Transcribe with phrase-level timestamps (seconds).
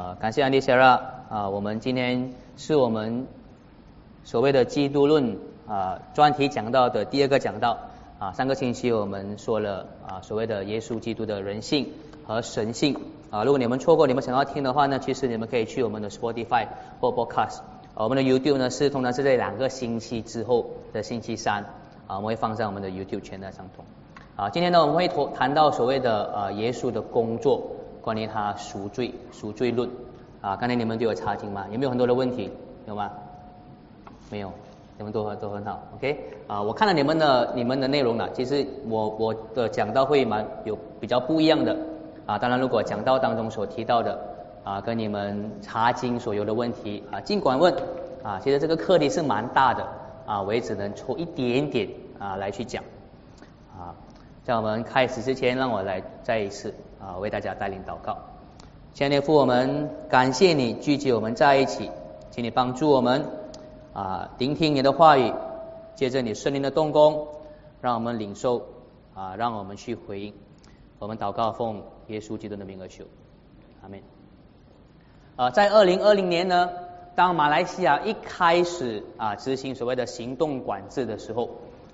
[0.00, 0.98] 啊，感谢安迪·谢拉
[1.28, 3.26] 啊，我们今天是我们
[4.24, 5.36] 所谓的基督论
[5.68, 7.76] 啊专题讲到的第二个讲道
[8.18, 8.32] 啊。
[8.32, 11.90] 上个星期我们说了啊所谓的耶稣基督的人性
[12.24, 12.98] 和神性
[13.30, 13.44] 啊。
[13.44, 17.58] 如果你们错过，你们想要听的话呢，其实你们可以去我们的 Spotify 或 Podcast。
[17.92, 21.62] 我们的 YouTube 呢是通常是在两个星期之后的星期三
[22.06, 23.84] 啊，我们会放在我们的 YouTube 圈的上头
[24.34, 24.48] 啊。
[24.48, 27.72] 今天呢，我们会谈谈到所谓的呃耶稣的工作。
[28.02, 29.88] 关于他赎罪赎罪论
[30.40, 31.66] 啊，刚才你们都有查经吗？
[31.70, 32.50] 有没有很多的问题？
[32.86, 33.10] 有吗？
[34.30, 34.52] 没有，
[34.96, 36.62] 你们都很都很好，OK 啊？
[36.62, 41.76] 我看了你们的你们的内容了，其实我我的讲到会蛮有比较不一样的
[42.26, 42.38] 啊。
[42.38, 44.18] 当然，如果讲到当中所提到的
[44.64, 47.74] 啊，跟你们查经所有的问题啊，尽管问
[48.22, 48.40] 啊。
[48.42, 49.86] 其实这个课题是蛮大的
[50.26, 52.82] 啊，我也只能抽一点点啊来去讲
[53.76, 53.94] 啊。
[54.44, 56.72] 在我们开始之前，让我来再一次。
[57.00, 58.18] 啊，为大家带领祷告，
[58.92, 61.90] 亲爱的父，我们感谢你聚集我们在一起，
[62.30, 63.24] 请你帮助我们
[63.94, 65.32] 啊，聆听你的话语，
[65.94, 67.26] 接着你圣灵的动工，
[67.80, 68.66] 让我们领受
[69.14, 70.34] 啊，让我们去回应。
[70.98, 73.04] 我们祷告奉耶稣基督的名而求，
[73.82, 74.00] 阿门。
[75.36, 76.70] 啊，在二零二零年呢，
[77.14, 81.48] 当马来西亚一开始啊执行所谓的行动管制的时候。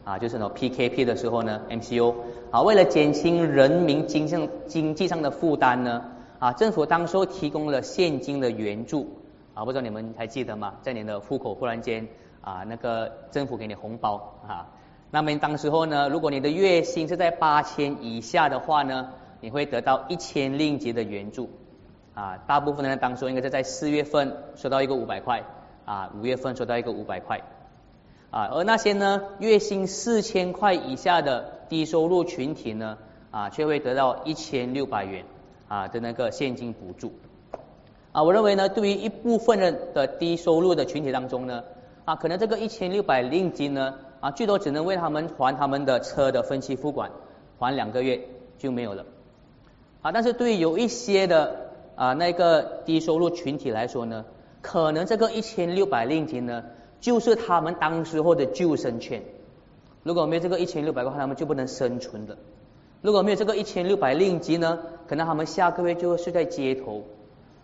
[0.07, 2.15] 啊，就是那 PKP 的时候呢，MCO
[2.53, 6.05] 啊，为了减轻人民经济经济上的负担呢，
[6.39, 9.09] 啊，政府当时候提供了现金的援助
[9.53, 10.75] 啊，不知道你们还记得吗？
[10.81, 12.07] 在你的户口忽然间
[12.41, 14.69] 啊，那个政府给你红包啊，
[15.11, 19.09] 那么当时候呢，如果你的月薪是在八千以下的话呢，
[19.41, 21.51] 你会得到一千令吉的援助
[22.15, 25.43] 啊，大部分的当时候应该是在四月份收到一个五百块
[25.85, 27.41] 啊，五月份收到一个五百块。
[28.31, 32.99] 啊，而那些呢月薪四千块以下的低收入群体呢，
[33.31, 35.25] 啊，却会得到一千六百元
[35.69, 37.13] 啊的那个现金补助。
[38.13, 41.63] 啊，我认为呢，对于一部分人的低收入的群体当中呢，
[42.05, 47.11] 啊，可能这个一千六百令金呢，啊，最多只能为他们还他们的车的分期付款，
[47.59, 48.21] 还两个月
[48.59, 49.07] 就没有了。
[50.03, 54.25] 啊，但是对于有一些的啊那个低收入群体来说呢，
[54.61, 56.65] 可能这个一千六百令金呢。
[57.01, 59.23] 就是他们当时候的救生圈，
[60.03, 62.37] 如果没有这个一千六百块，他们就不能生存的。
[63.03, 67.05] 如果没有这个一千六百令吉呢，可能他们下个月就会睡在街头，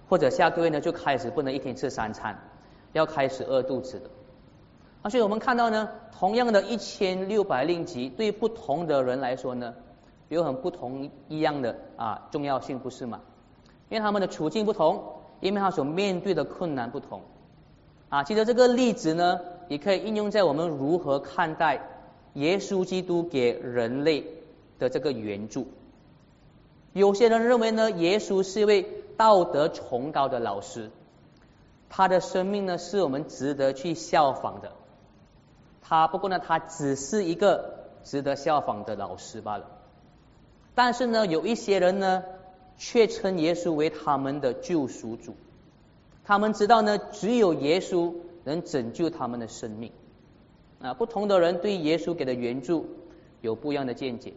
[0.08, 2.38] 或者下个月呢就开始不能一天吃三餐，
[2.92, 4.10] 要开始饿肚子的。
[5.00, 9.74] 而且我们看到呢，同样的一千六百令吉，对不同的人来说呢，
[10.28, 13.20] 有很不同一样的啊重要性，不是吗？
[13.88, 15.02] 因为他们的处境不同，
[15.40, 17.22] 因为他所面对的困难不同。
[18.12, 21.80] 啊，其实这个例子呢，也可以应用在我们如何看待
[22.34, 24.26] 耶稣基督给人类
[24.78, 25.66] 的这个援助。
[26.92, 28.86] 有些人认为呢，耶稣是一位
[29.16, 30.90] 道德崇高的老师，
[31.88, 34.72] 他的生命呢是我们值得去效仿的。
[35.80, 39.64] 他不过呢，他只是一个值得效仿的老师罢了。
[40.74, 42.22] 但是呢，有一些人呢，
[42.76, 45.34] 却称耶稣为他们的救赎主。
[46.24, 49.92] 他们知道呢，只有耶稣能拯救他们的生命。
[50.80, 52.86] 啊，不同的人对耶稣给的援助
[53.40, 54.32] 有不一样的见解。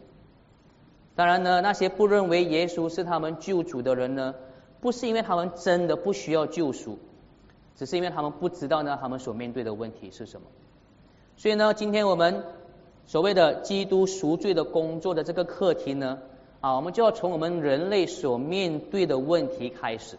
[1.16, 4.34] 当然呢，那些不认为耶稣是他们救主的人呢，
[4.80, 6.98] 不是因为他们真的不需要救赎，
[7.74, 10.46] 只是因为他们不知道呢，他们所面对的问题是什么。
[11.36, 12.44] 所以呢，今天我们
[13.06, 16.18] 所谓的基督赎罪的工作的这个课题呢，
[16.60, 20.16] 啊，我们就要从我们人类所面对的问题开始。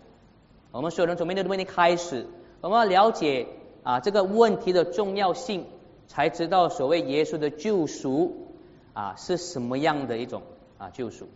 [0.78, 2.28] 我们所有人从面对的问题开始，
[2.62, 3.48] 我们要了解
[3.82, 5.66] 啊这个问题的重要性，
[6.08, 8.46] 才知道所谓耶稣的救赎
[8.94, 10.44] 啊是什么样的一种
[10.78, 11.28] 啊救赎。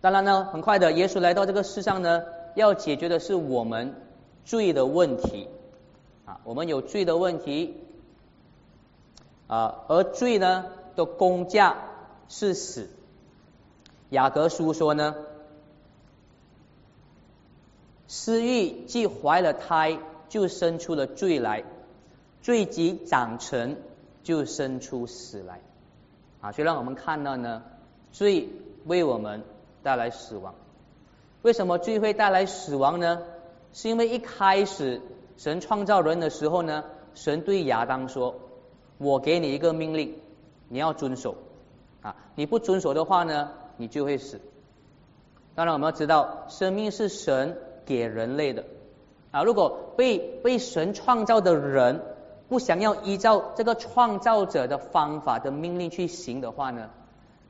[0.00, 2.22] 当然呢，很快的，耶稣来到这个世上呢，
[2.54, 3.96] 要解决的是我们
[4.44, 5.48] 罪的问题
[6.24, 7.74] 啊，我们有罪的问题
[9.48, 11.76] 啊，而罪呢的工价
[12.28, 12.88] 是死。
[14.10, 15.16] 雅各书说呢。
[18.08, 19.98] 私欲既怀了胎，
[20.30, 21.62] 就生出了罪来；
[22.40, 23.76] 罪即长成，
[24.24, 25.60] 就生出死来。
[26.40, 27.62] 啊，所以让我们看到呢，
[28.10, 28.48] 罪
[28.86, 29.42] 为我们
[29.82, 30.54] 带来死亡。
[31.42, 33.20] 为什么罪会带来死亡呢？
[33.74, 35.02] 是因为一开始
[35.36, 38.34] 神创造人的时候呢，神对亚当说
[38.96, 40.18] ：“我给你一个命令，
[40.68, 41.36] 你要遵守。
[42.00, 44.40] 啊，你不遵守的话呢，你就会死。”
[45.54, 47.58] 当然，我们要知道，生命是神。
[47.88, 48.62] 给人类的
[49.30, 52.02] 啊，如果被被神创造的人
[52.48, 56.90] 不想要依照这个创造者的方法的命令去行的话呢，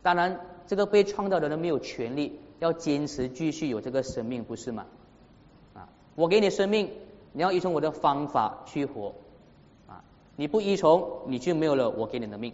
[0.00, 4.87] 当然这个被创造的人没有权利要坚持继续有这个生命，不是吗？
[5.75, 6.90] 啊，我给你生命，
[7.32, 9.12] 你要依从我的方法去活
[9.88, 10.05] 啊，
[10.37, 12.52] 你不依从，你就没有了我给你的命。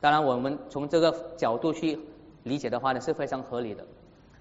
[0.00, 1.98] 当然，我们从这个角度去
[2.42, 3.86] 理解的话呢，是非常合理的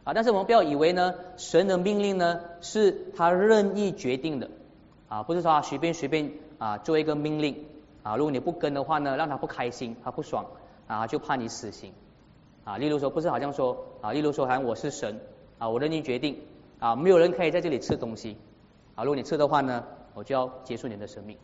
[0.03, 0.13] 啊。
[0.13, 4.49] 但是我们不要以为呢，神的命令呢是他任意决定的
[5.07, 7.65] 啊，不是说他随便随便啊做一个命令
[8.03, 10.45] 啊，如果你不跟的话呢，让他不开心，他不爽
[10.87, 11.93] 啊，就判你死刑
[12.63, 12.77] 啊。
[12.77, 15.19] 例如说，不是好像说啊，例如说，好像我是神
[15.59, 16.39] 啊，我任意决定
[16.79, 18.37] 啊，没有人可以在这里吃东西
[18.95, 19.83] 啊，如果你吃的话呢，
[20.13, 21.37] 我就要结束你的生命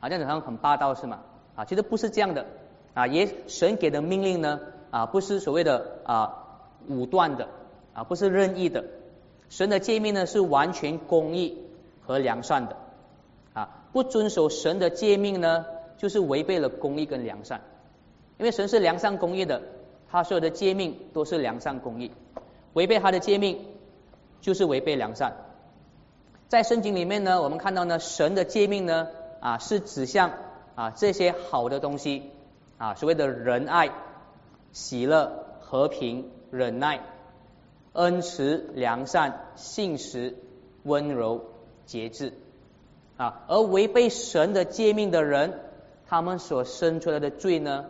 [0.00, 1.20] 啊，这样子好像很霸道是吗？
[1.54, 2.46] 啊，其实不是这样的。
[2.94, 4.58] 啊，也神给的命令呢，
[4.90, 6.46] 啊，不是所谓的啊
[6.88, 7.46] 武断的，
[7.96, 8.84] 啊，不是任意的。
[9.48, 11.56] 神的诫命呢，是完全公义
[12.04, 12.76] 和良善的。
[13.54, 15.64] 啊，不遵守神的诫命呢，
[15.96, 17.62] 就是违背了公义跟良善。
[18.36, 19.62] 因为神是良善公义的，
[20.10, 22.10] 他所有的诫命都是良善公义。
[22.74, 23.64] 违背他的诫命，
[24.42, 25.32] 就是违背良善。
[26.48, 29.08] 在圣经里面呢，我们看到呢，神的诫命呢，
[29.40, 30.32] 啊，是指向
[30.74, 32.30] 啊这些好的东西。
[32.78, 33.90] 啊，所谓的仁爱、
[34.72, 37.00] 喜乐、和平、忍耐、
[37.96, 40.36] 恩慈、良善、信实、
[40.84, 41.44] 温柔、
[41.86, 42.32] 节制
[43.16, 45.58] 啊，而违背神的诫命的人，
[46.06, 47.86] 他们所生出来的罪呢，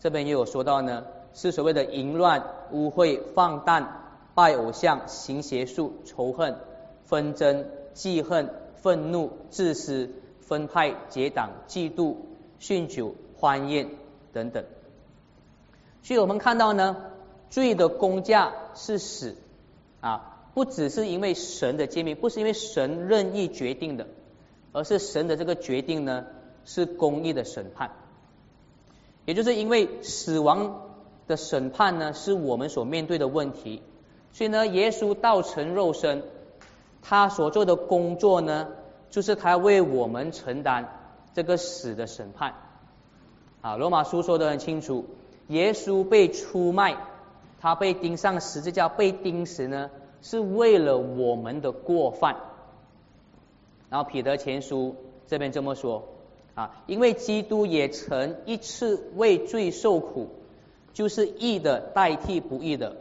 [0.00, 3.88] 这边也有说到呢，是所谓的淫乱、污秽、放荡、
[4.34, 6.56] 拜偶像、行邪术、仇恨、
[7.04, 8.50] 纷争、记恨、
[8.82, 10.10] 愤怒、自私、
[10.40, 12.16] 分派、结党、嫉妒、
[12.60, 13.88] 酗酒、欢宴。
[14.32, 14.62] 等等，
[16.02, 16.96] 所以我们看到呢，
[17.50, 19.36] 罪的公价是死。
[20.00, 24.06] 啊，不只是因为神的诫命，不是因为神任意决定的，
[24.72, 26.26] 而是神的这个决定呢
[26.64, 27.90] 是公义的审判，
[29.24, 30.82] 也就是因为死亡
[31.26, 33.82] 的审判呢是我们所面对的问题，
[34.32, 36.22] 所以呢，耶稣道成肉身，
[37.02, 38.68] 他所做的工作呢，
[39.10, 40.88] 就是他为我们承担
[41.34, 42.54] 这个死的审判。
[43.60, 45.06] 啊，罗马书说的很清楚，
[45.48, 46.96] 耶稣被出卖，
[47.60, 49.90] 他被钉上十字架，被钉死呢，
[50.22, 52.36] 是为了我们的过犯。
[53.88, 56.08] 然后彼得前书这边这么说
[56.54, 60.28] 啊，因为基督也曾一次为罪受苦，
[60.92, 62.96] 就是义的代替不义的，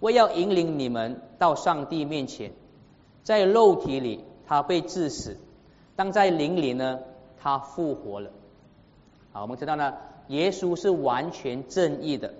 [0.00, 2.52] 为要引领你们到上帝面前。
[3.22, 5.36] 在肉体里他被致死，
[5.96, 7.00] 但在灵里呢，
[7.40, 8.30] 他复活了。
[9.32, 9.94] 好，我们知道呢，
[10.28, 12.34] 耶稣是完全正义的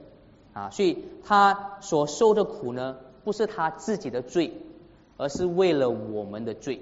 [0.55, 4.53] 啊，所以他所受的苦呢，不是他自己的罪，
[5.19, 6.81] 而是为了我们的罪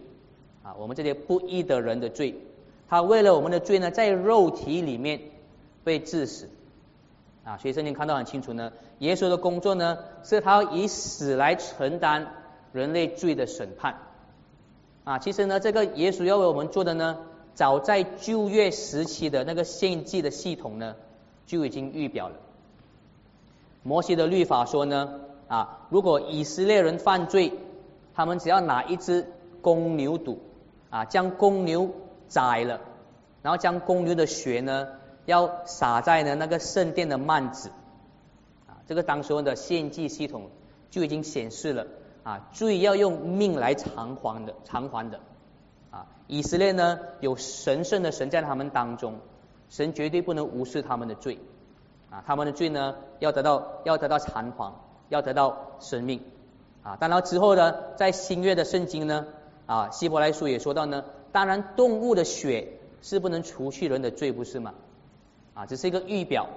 [0.62, 2.36] 啊，我们这些不义的人的罪，
[2.88, 5.20] 他为了我们的罪呢，在肉体里面
[5.82, 6.48] 被致死
[7.42, 12.34] 啊，所以圣经看到很清楚呢，耶稣的工作呢，是他以死来承担
[12.72, 13.96] 人类罪的审判
[15.04, 17.18] 啊，其实呢，这个耶稣要为我们做的呢。
[17.54, 20.96] 早在旧约时期的那个献祭的系统呢，
[21.44, 22.36] 就已经预表了。
[23.82, 27.52] 摩西的律法说呢，啊，如果以色列人犯罪，
[28.14, 29.26] 他们只要拿一只
[29.60, 30.36] 公牛犊，
[30.90, 31.90] 啊，将公牛
[32.28, 32.80] 宰了，
[33.42, 34.88] 然后将公牛的血呢，
[35.26, 37.70] 要撒在呢那个圣殿的幔子，
[38.66, 40.50] 啊，这个当时候的献祭系统
[40.90, 41.86] 就已经显示了，
[42.22, 45.20] 啊，罪要用命来偿还的，偿还的
[45.90, 46.06] 啊。
[46.28, 49.18] 以色列呢有神圣的神在他们当中，
[49.68, 51.38] 神绝对不能无视他们的罪
[52.12, 54.74] 啊，他们的罪呢要得到要得到偿还，
[55.08, 56.20] 要得到生命
[56.82, 56.96] 啊。
[57.00, 59.26] 当然之后呢，在新约的圣经呢
[59.64, 62.68] 啊，希伯来书也说到呢，当然动物的血
[63.00, 64.74] 是不能除去人的罪，不是吗？
[65.54, 66.48] 啊，只是一个预表，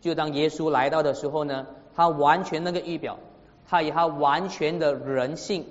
[0.00, 3.18] 就当耶稣来到的时候呢，他完全那个预表，
[3.68, 5.64] 他以他完全的人性。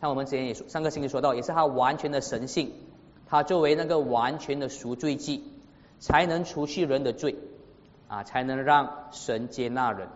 [0.00, 2.70] 像我们之前也说，上个星期说到，也是他完全的神性，
[3.26, 5.42] 他作为那个完全的赎罪祭，
[5.98, 7.36] 才能除去人的罪
[8.08, 10.08] 啊，才能让神接纳人。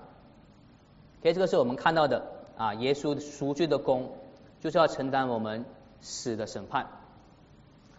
[1.22, 2.24] 所以这个是我们看到的
[2.56, 4.12] 啊，耶稣赎罪的功，
[4.60, 5.64] 就是要承担我们
[6.00, 6.86] 死的审判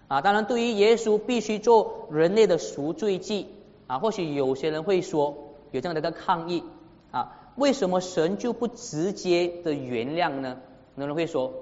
[0.07, 0.21] 啊。
[0.21, 3.47] 当然，对于耶稣必须做人类的赎罪祭
[3.87, 6.63] 啊，或许有些人会说有这样的一个抗议
[7.11, 10.57] 啊，为什么神就不直接的原谅呢？
[10.95, 11.53] 有人会说。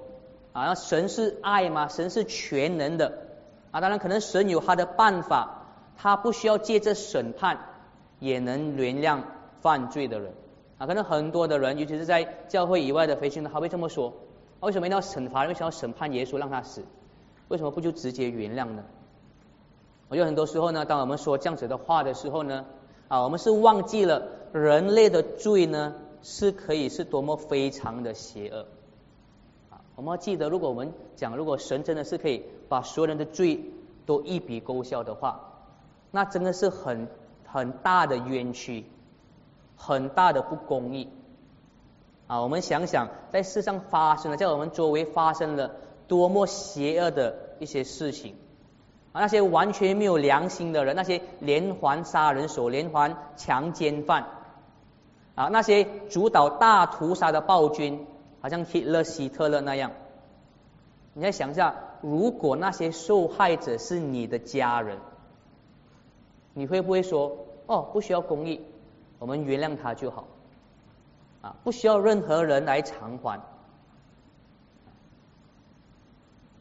[0.52, 1.86] 啊，那神是爱吗？
[1.86, 3.28] 神是全能的
[3.70, 5.62] 啊，当然可能神有他的办法，
[5.96, 7.69] 他不需要借着审判
[8.20, 9.22] 也能原谅
[9.60, 10.32] 犯罪的人
[10.78, 10.86] 啊。
[10.86, 14.12] 可能很多的人，尤其是在教会以外的培训他会这么说：
[14.60, 15.46] 为什么一定要惩罚？
[15.46, 16.84] 为什么要审判耶稣让他死？
[17.48, 18.84] 为什么不就直接原谅呢？
[20.08, 22.64] 我觉得很多时候呢，当我们说这样子的话的时候呢，
[23.08, 28.66] 啊，我们是忘记了人类的罪呢是可以是多么非常的邪恶。
[29.70, 33.64] 啊我们要记得，如果我们讲，如果神真的是可以把所有人的罪
[34.06, 35.52] 都一笔勾销的话，
[36.10, 37.06] 那真的是很
[37.52, 38.84] 很大的冤屈，
[39.76, 41.08] 很大的不公义
[42.26, 42.40] 啊！
[42.42, 45.70] 我们想想，在世上发生了，在我们周围发生了
[46.08, 48.34] 多么邪恶的一些事情
[49.12, 49.20] 啊！
[49.20, 54.26] 那些完全没有良心的人，那些连环杀人手、连环强奸犯
[55.34, 58.06] 啊，那些主导大屠杀的暴君。
[58.42, 59.90] 好像希勒、希特勒那样，
[61.12, 64.96] 你再想一下，如果那些受害者是你的家人，
[66.60, 68.60] 你会不会说：“哦，不需要公益，
[69.18, 70.26] 我们原谅他就好，
[71.40, 73.40] 啊，不需要任何人来偿还。”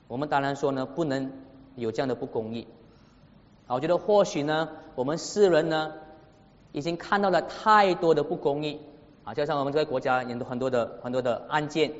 [0.08, 1.34] 我们当然说呢，不能
[1.75, 2.65] 有这样的不公益。
[3.68, 5.91] 啊，我觉得或许呢，我们世人呢，
[6.72, 8.79] 已经看到了太多的不公益。
[9.25, 11.91] 啊，加上我们这个国家很多很多的很多的案件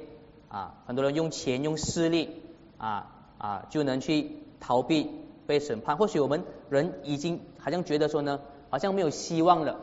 [0.48, 2.42] 啊，很多人用钱用势力
[2.78, 5.12] 啊啊就能去逃避
[5.50, 5.98] 被审判。
[5.98, 8.40] 或许我们人已经好像觉得说呢，
[8.70, 9.80] 好像没有希望了，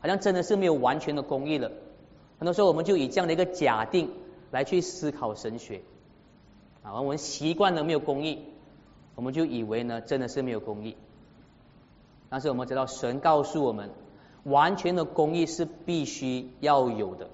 [0.00, 1.72] 好像真的是没有完全的公义了。
[2.38, 4.10] 很多时候我们就以这样的一个假定
[4.50, 5.80] 来去思考神学
[6.82, 8.40] 啊，我们习惯了没有公义，
[9.14, 10.96] 我们就以为呢真的是没有公义。
[12.28, 13.90] 但是我们知道神告诉我们。
[14.46, 17.28] 完全的公义是必须要有的，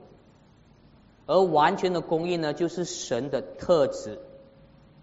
[1.26, 4.18] 而完全的公义呢，就是神的特质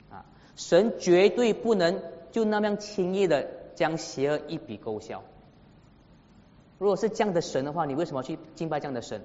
[0.10, 0.26] 啊！
[0.56, 5.24] 神绝对不能就那么轻易的将邪恶一笔勾销。
[6.78, 9.22] 如果是这样的神的话，你为什么去敬拜这样的神？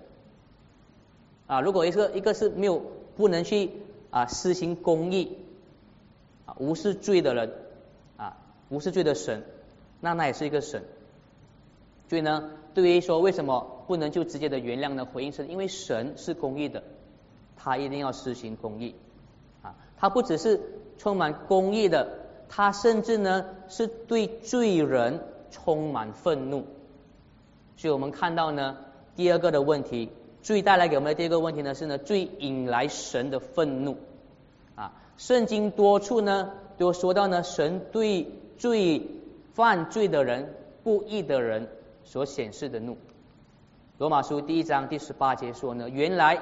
[1.47, 2.83] 啊，如果一个一个是没有
[3.17, 3.71] 不能去
[4.11, 5.39] 啊施行公义
[6.47, 7.53] 啊无视罪的人
[8.17, 8.37] 啊
[8.69, 9.45] 无视罪的神，
[10.01, 10.85] 那那也是一个神。
[12.09, 12.51] 所以呢？
[12.75, 15.05] 对于说为什么不能就直接的原谅呢？
[15.05, 16.83] 回应是因为神是公义的，
[17.57, 18.97] 他一定要施行公义
[19.63, 19.77] 啊！
[19.97, 20.61] 他不只是
[20.99, 22.24] 充满公义的，
[22.55, 25.21] 他甚至呢是对罪人
[25.51, 26.65] 充满愤怒。
[27.77, 28.77] 所以我们看到呢，
[29.17, 30.09] 第二个的问题，
[30.41, 33.97] 罪带来给我们的第二个问题呢是呢，罪引来神的愤怒
[34.77, 34.93] 啊！
[35.17, 39.03] 圣经多处呢都说到呢，神对罪
[39.55, 41.69] 犯罪的人、不义的人。
[42.07, 42.99] 所显示的怒，
[43.97, 46.39] 罗马书第一章第十八节说呢，原来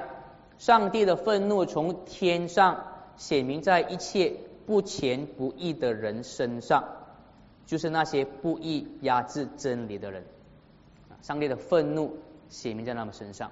[0.59, 2.83] 上帝的愤怒从天上
[3.15, 4.33] 显明在一切
[4.65, 6.83] 不虔不义的人身上，
[7.65, 10.23] 就是那些不义压制真理的人。
[11.21, 12.17] 上帝的愤怒
[12.49, 13.51] 显明在他们身上。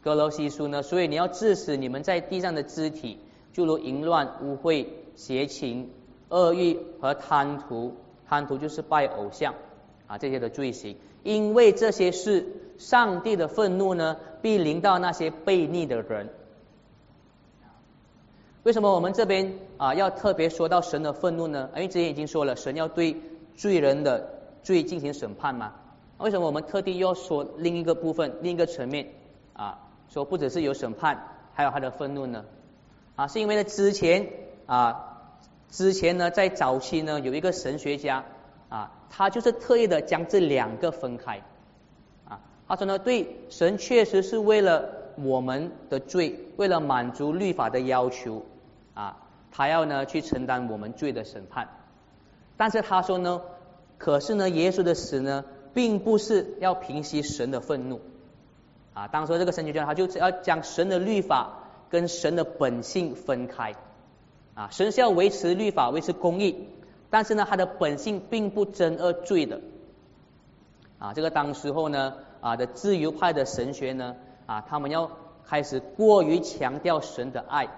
[0.00, 3.18] 哥罗西书呢，所以你要致死你们在地上的肢体，
[3.52, 5.90] 就如淫乱、污秽、邪情、
[6.28, 7.96] 恶欲和贪图，
[8.28, 9.54] 贪图就是拜偶像
[10.06, 10.96] 啊这些的罪行。
[11.24, 12.46] 因为这些事，
[12.78, 16.30] 上帝的愤怒呢，必临到那些悖逆的人。
[18.64, 21.70] 为什么我们这边啊要特别说到神的愤怒呢？
[21.74, 23.16] 因为之前已经说了，神要对
[23.56, 24.28] 罪人的
[24.62, 25.72] 罪进行审判嘛。
[26.18, 29.08] 为什么我们特地要说另一个部分、另一个层面
[29.52, 29.78] 啊？
[30.08, 31.22] 说不只是有审判，
[31.54, 32.44] 还有他的愤怒呢？
[33.16, 34.28] 啊，是因为呢之前
[34.66, 35.22] 啊，
[35.70, 38.24] 之前呢在早期呢有一个神学家。
[38.70, 41.42] 啊，他就是特意的将这两个分开，
[42.28, 42.38] 啊，
[42.68, 48.44] 他说呢，对神确实是为了我们的罪，为了满足律法的要求，
[48.94, 49.16] 啊，
[49.50, 51.68] 他要呢去承担我们罪的审判，
[52.56, 53.42] 但是他说呢，
[53.98, 55.44] 可是呢，耶稣的死呢，
[55.74, 58.00] 并不是要平息神的愤怒，
[58.94, 61.60] 啊，当说这个神学家，他就是要将神的律法
[61.90, 63.74] 跟神的本性分开，
[64.54, 66.68] 啊，神是要维持律法，维持公义。
[67.10, 69.62] 但是呢，他的本性并不真恶罪的
[70.98, 71.14] 啊。
[71.14, 74.14] 这个当时候呢啊的自由派的神学呢
[74.48, 75.10] 啊，他们要
[75.44, 77.68] 开始过于强调神的爱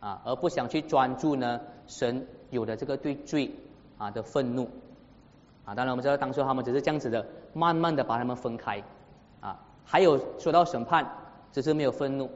[0.00, 3.52] 啊，而不想去专注呢神有的这个对罪
[3.98, 4.68] 啊的愤怒
[5.64, 5.74] 啊。
[5.74, 8.82] 当然我们知道，当初他们只是这样子的，慢慢的把他们分开
[9.40, 9.60] 啊。
[9.84, 11.06] 还有说到审判，
[11.52, 12.30] 只是没有愤怒。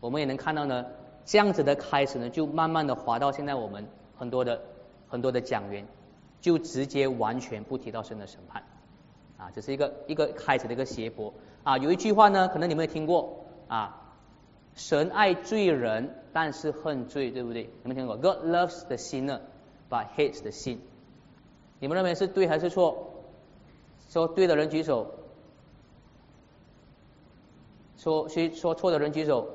[0.00, 0.84] 我们也能看到呢，
[1.24, 4.60] 这样子的开始呢，就慢慢的滑到现在我们很多的。
[5.10, 5.86] 很多的讲员
[6.42, 8.62] 就直接完全不提到神的审判
[9.38, 11.32] 啊，这是一个一个开始的一个斜坡
[11.64, 11.78] 啊。
[11.78, 14.14] 有一句话呢，可能你们也听过啊，
[14.74, 17.64] 神爱罪人，但是恨罪，对不对？
[17.64, 19.40] 有没有听过？God loves the sinner
[19.90, 20.78] but hates the sin。
[21.80, 23.14] 你们认为是对还是错？
[24.08, 25.06] 说对的人举手，
[27.98, 29.48] 说说说错的人举手。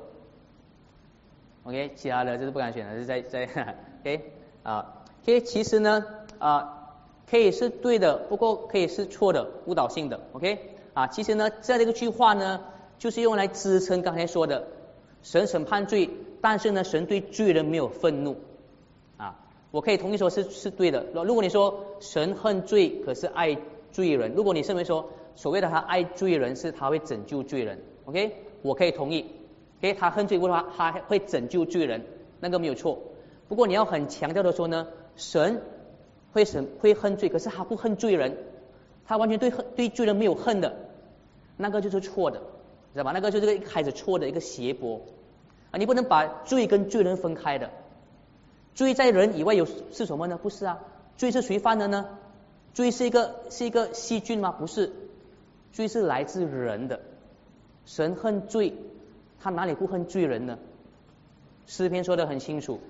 [1.64, 3.44] OK，其他的就是不敢选了，是在在
[4.02, 4.32] OK
[4.62, 5.02] 啊。
[5.22, 6.04] OK，其实呢
[6.38, 6.94] 啊，
[7.28, 10.20] 可以是对的，不过可以是错的，误导性的。
[10.34, 12.60] OK，啊，其实呢，这样的一个句话呢，
[12.98, 14.68] 就是用来支撑刚才说的
[15.22, 16.08] 神审判罪，
[16.40, 18.36] 但是呢，神对罪人没有愤怒
[19.16, 19.40] 啊。
[19.70, 21.04] 我可以同意说是是对的。
[21.12, 23.58] 那如果你说神恨罪，可是爱
[23.90, 29.26] 罪人，如果你认为说所谓的他爱罪人是他会拯救罪人，OK，我可以同意。
[29.80, 32.04] OK，他恨罪的话，他会拯救罪人，
[32.38, 33.00] 那个没有错。
[33.48, 34.86] 不过你要很强调的说呢，
[35.16, 35.60] 神
[36.32, 38.38] 会神会恨罪，可是他不恨罪人，
[39.06, 40.76] 他完全对恨对罪人没有恨的，
[41.56, 42.38] 那个就是错的，
[42.92, 43.12] 知道吧？
[43.12, 45.00] 那个就是一个开始错的一个邪博
[45.70, 45.78] 啊！
[45.78, 47.70] 你不能把罪跟罪人分开的，
[48.74, 50.38] 罪在人以外有是什么呢？
[50.42, 50.78] 不是啊，
[51.16, 52.06] 罪是谁犯的呢？
[52.72, 54.52] 罪是一个是一个细菌吗？
[54.52, 54.92] 不是，
[55.72, 57.00] 罪是来自人的，
[57.84, 58.74] 神恨罪，
[59.40, 60.58] 他哪里不恨罪人呢？
[61.66, 62.80] 诗篇说的很清楚。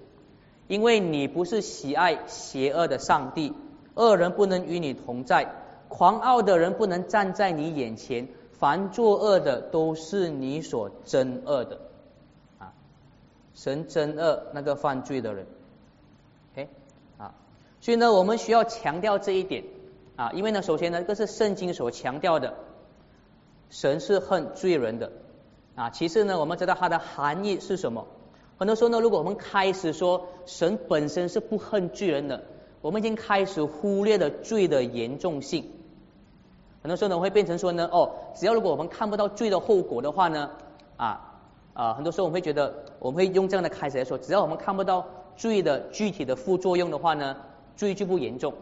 [0.66, 3.52] 因为你不是喜爱邪恶的上帝，
[3.94, 5.52] 恶人不能与你同在，
[5.96, 8.26] 狂傲的人不能站在你眼前，
[8.58, 11.78] 凡作恶的都是你所憎恶的
[12.58, 12.72] 啊！
[13.54, 15.46] 神憎恶那个犯罪的人
[16.52, 16.68] ，OK
[17.16, 17.32] 啊，
[17.80, 19.62] 所以呢，我们需要强调这一点
[20.16, 22.54] 啊，因为呢，首先呢，这是圣经所强调的，
[23.70, 25.12] 神是恨罪人的
[25.76, 25.90] 啊。
[25.90, 28.08] 其次呢，我们知道它的含义是什么。
[28.58, 32.42] 很多时候呢，如果我们开始说神本身是不恨罪人的，
[32.82, 35.70] 我们已经开始忽略了罪的严重性。
[36.84, 40.50] 很多时候呢，会变成说呢，哦，只要如果我们看不到罪的后果的话呢，
[40.98, 41.40] 啊
[41.72, 47.36] 啊，很多时候我们会觉得，我们会用这样的开始来说，只要我们看不到罪的具体的副作用的话呢，
[47.74, 48.52] 罪就不严重。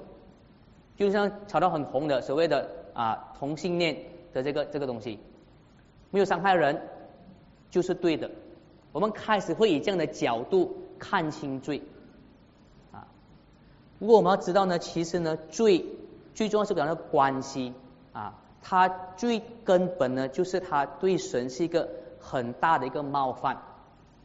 [0.97, 3.97] 就像炒到很红的所谓的啊同性恋
[4.33, 5.19] 的这个这个东西，
[6.13, 6.81] 没有伤害人
[7.73, 8.31] 就是对的。
[8.93, 11.83] 我们开始会以这样的角度看清罪
[12.93, 13.05] 啊。
[13.99, 15.85] 如果我们要知道呢，其实呢，罪
[16.35, 17.73] 最重要是讲的关系
[18.13, 18.39] 啊。
[18.63, 21.89] 他最根本呢，就是他对神是一个
[22.21, 23.61] 很大的一个冒犯。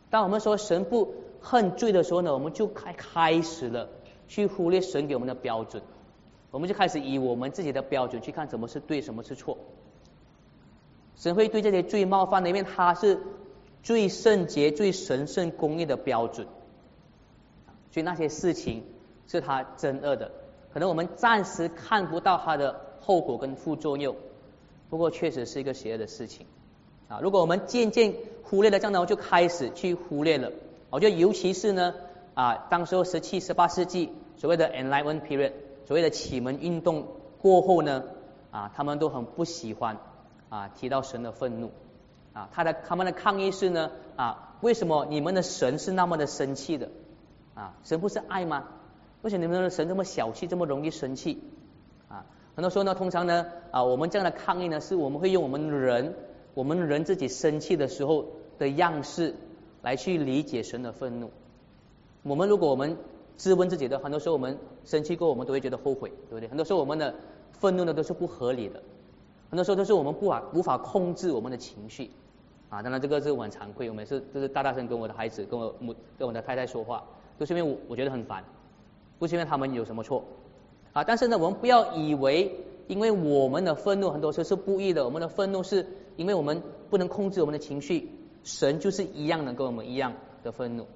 [0.09, 3.89] 当我们说神不恨罪的时候呢，我们就开开始了
[4.27, 5.81] 去忽略神给我们的标准，
[6.51, 9.57] 我们就开始以我们自己的标准去看什么是对，什么是错。
[11.15, 13.19] 神会对这些罪冒犯的，因为他是。
[13.83, 16.45] 最圣洁、最神圣、公义的标准，
[17.89, 18.83] 所以那些事情
[19.27, 20.29] 是他真恶的。
[20.73, 24.17] 可能我们暂时看不到他的后果跟副作用，
[24.89, 26.45] 不过确实是一个邪恶的事情
[27.07, 27.21] 啊。
[27.21, 30.51] 如果我们渐渐忽略了这样的，就开始去忽略了。
[30.89, 31.93] 我觉得尤其是呢
[32.33, 35.53] 啊，当时候十七、十八世纪所谓的 Enlightenment period，
[35.85, 37.07] 所谓的启蒙运动
[37.41, 38.03] 过后呢
[38.51, 39.97] 啊，他们都很不喜欢
[40.49, 41.71] 啊提到神的愤怒。
[42.33, 46.89] 啊，他的他们的抗议是呢啊，为什么你们的神是那么的生气的
[47.55, 47.73] 啊？
[47.85, 48.65] 神不是爱吗？
[49.21, 51.41] 为什么你们的神这么小气，这么容易生气？
[52.57, 56.15] 很多时候呢，通常呢啊，我们这样的抗议呢，是我们会用我们人
[56.55, 58.25] 我们人自己生气的时候
[58.57, 59.35] 的样式
[59.83, 61.29] 来去理解神的愤怒。
[62.23, 62.97] 我们如果我们
[63.37, 66.49] 质问自己的，很多时候我们生气过，我们都会觉得后悔，对不对？
[66.49, 67.13] 很多时候我们的
[67.51, 68.81] 愤怒呢都是不合理的，
[69.51, 72.09] 很多时候都是我们不法无法控制我们的情绪。
[72.69, 77.03] 啊，当然这个是我很惭愧，我每次就是大大声跟我的孩子、跟我母、跟我的太太说话，
[77.37, 78.43] 都是因为我我觉得很烦，
[79.19, 80.25] 不是因为他们有什么错
[80.97, 81.03] 啊。
[81.05, 82.55] 但是呢，我们不要以为，
[82.87, 88.11] 因为我们的愤怒很多时候是故意的，我们的愤怒是因为我们不能控制我们的情绪，
[88.43, 90.87] 神就是一样的跟我们一样的愤怒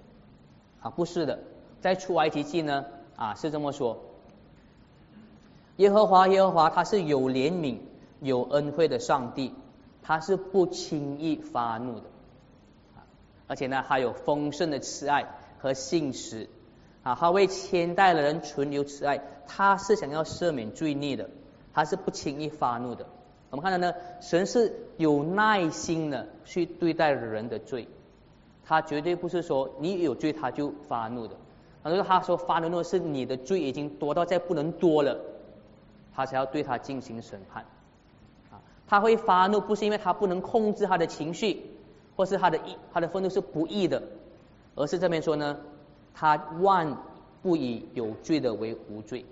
[0.82, 1.40] 啊，不是的，
[1.82, 2.86] 在出埃及记呢
[3.16, 4.00] 啊是这么说，
[5.78, 7.78] 耶和华耶和华他是有怜悯、
[8.20, 9.54] 有恩惠的上帝。
[10.04, 12.06] 他是不轻易发怒的，
[12.96, 13.06] 啊，
[13.46, 15.28] 而且呢，还有丰盛的慈爱
[15.60, 16.50] 和信实，
[17.04, 21.30] 啊，他为千代的人存留慈爱，他是想要赦免罪孽的，
[21.74, 23.06] 他是不轻易发怒的。
[23.50, 27.88] 我们看到呢，神是有耐心的去对待人的罪，
[28.66, 31.36] 他绝对不是说你有罪他就发怒的，
[31.84, 35.20] 很多他说发怒是你的罪已经多到再不能多了，
[36.16, 37.64] 他才要对他进行审判。
[38.52, 41.66] 啊他会发怒，不是因为他不能控制他的情绪，
[42.16, 44.04] 或是他的意，他的愤怒是不义的，
[44.76, 45.60] 而是这边说呢，
[46.14, 46.98] 他万
[47.42, 49.26] 不以有罪的为无罪，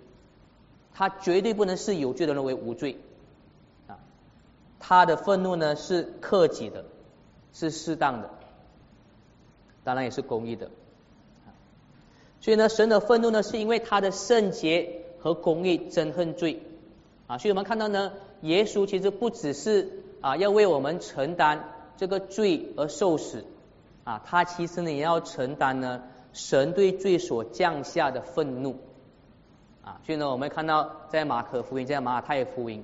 [0.94, 2.98] 他绝对不能视有罪的人为无罪
[3.88, 4.00] 啊，
[4.80, 6.86] 他的愤怒呢是克己的，
[7.54, 8.30] 是适当的，
[9.84, 10.70] 当然也是公义的，
[12.42, 16.62] 所以呢，神的愤怒呢是因为他的圣洁和公义憎恨罪
[17.28, 18.12] 啊，所以我们看到呢。
[18.42, 23.44] 耶稣其实不只是啊要为我们承担这个罪而受死
[24.06, 28.78] 啊，他其实呢也要承担呢神对罪所降下的愤怒
[29.84, 30.00] 啊。
[30.04, 32.84] 所以呢，我们看到在马可福音、在马太福音，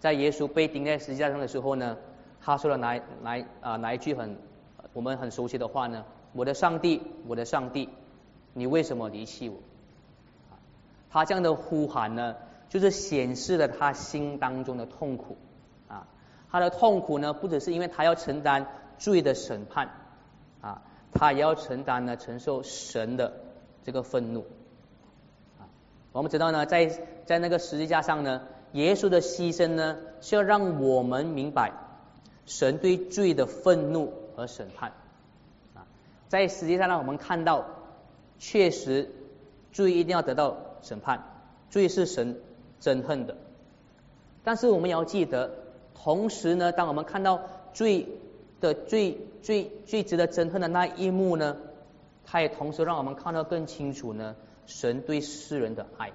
[0.00, 1.96] 在耶稣被钉在十字架上的时候呢，
[2.40, 4.36] 他说了哪哪啊哪一句很
[4.92, 6.04] 我们很熟悉的话呢？
[6.32, 7.88] 我的上帝，我的上帝，
[8.54, 9.56] 你为什么离弃我？
[11.10, 12.36] 他这样的呼喊呢，
[12.70, 15.36] 就是显示了他心当中的痛苦
[15.88, 16.06] 啊。
[16.50, 18.66] 他的痛苦呢，不只是因为他要承担
[18.98, 19.90] 罪的审判
[20.62, 23.32] 啊，他也要承担呢承受神的
[23.84, 24.46] 这个愤怒
[25.58, 25.68] 啊。
[26.12, 26.86] 我们知道呢，在
[27.26, 31.72] 在那个十字架上呢，耶稣的牺牲呢，是要让我们明白
[32.46, 34.92] 神对罪的愤怒和审判。
[35.74, 35.86] 啊
[36.28, 37.66] 在实际上呢，我们看到，
[38.38, 39.10] 确实
[39.70, 41.22] 罪一定要得到审判，
[41.70, 42.40] 罪是神
[42.80, 43.36] 憎恨的。
[44.42, 45.50] 但是我们要记得，
[45.94, 47.42] 同时呢，当我们看到
[47.74, 48.08] 罪
[48.62, 51.58] 的最最最值得憎恨的那一幕呢，
[52.24, 56.12] 它也同时让我们看到更清楚呢，神对世人的爱，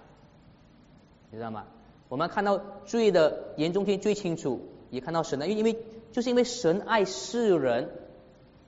[1.29, 1.65] 你知道吗？
[2.09, 5.77] 我们看到罪的严重性最清楚，也看到神的，因因为
[6.11, 7.89] 就是因为神爱世人。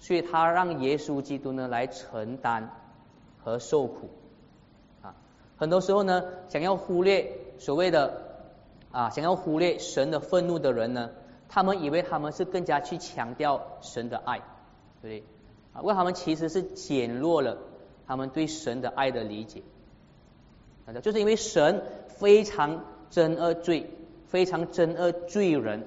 [0.01, 2.71] 所以他让耶稣基督呢来承担
[3.43, 4.09] 和受苦
[5.01, 5.13] 啊，
[5.57, 8.13] 很多时候呢，想要忽略所谓的
[8.93, 11.09] 啊，想要忽略神的愤怒的人呢，
[11.49, 14.37] 他们以为他们是更加去强调神的爱，
[15.01, 15.23] 对不对？
[15.73, 17.57] 啊，为他们其实是减弱了
[18.07, 19.63] 他们对神的爱的理解，
[21.01, 23.89] 就是因为神非常憎恶罪，
[24.27, 25.85] 非常憎恶罪人，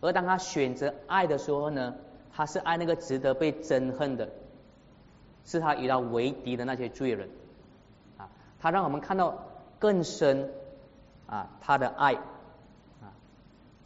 [0.00, 1.94] 而当他选择爱的时候呢？
[2.32, 4.30] 他是爱那个值得被憎恨的，
[5.44, 7.28] 是他与他为敌的那些罪人
[8.16, 8.30] 啊！
[8.60, 9.46] 他让我们看到
[9.80, 10.48] 更深
[11.26, 12.16] 啊，他的爱，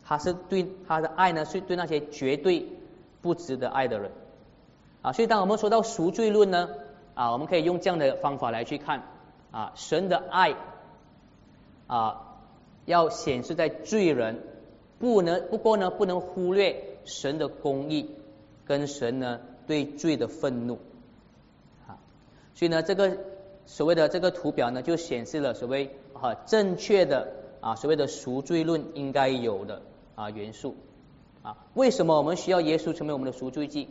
[0.04, 2.68] 他是对他的爱呢，是对那些绝对
[3.22, 4.10] 不值得爱的人
[5.02, 5.12] 啊！
[5.12, 6.68] 所以当我们说到赎罪论呢
[7.14, 9.02] 啊，我们可以用这样的方法来去看
[9.50, 10.54] 啊，神的爱
[11.86, 12.36] 啊，
[12.84, 14.42] 要显示在罪人，
[14.98, 18.10] 不能不过呢，不能忽略神的公义。
[18.66, 20.78] 跟神呢对罪的愤怒
[21.86, 22.00] 啊，
[22.54, 23.18] 所以呢这个
[23.66, 27.28] 所谓的这个图表呢就显示了所谓啊正确的
[27.60, 29.82] 啊所谓的赎罪论应该有的
[30.14, 30.76] 啊元素
[31.42, 33.88] 啊为什么我们需要耶稣成为我们的赎罪祭？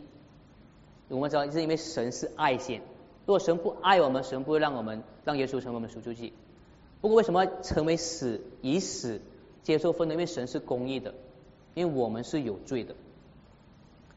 [1.08, 2.80] 我们知道是因为神是爱先，
[3.26, 6.32] 如果神不爱我们，神不会让我们让耶稣成为我们赎罪祭。
[7.00, 9.20] 不过为什么成为死以死
[9.62, 10.14] 接受分呢？
[10.14, 11.14] 因为神是公义的，
[11.74, 12.94] 因为我们是有罪的。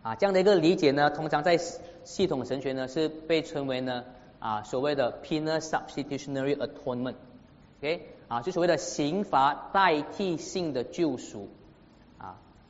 [0.01, 1.57] 啊，这样的一个理解呢，通常在
[2.05, 4.05] 系统神学呢是被称为呢
[4.39, 11.49] 啊所谓的 penal substitutionary atonement，OK 啊，就所谓的刑罚代替性的救赎，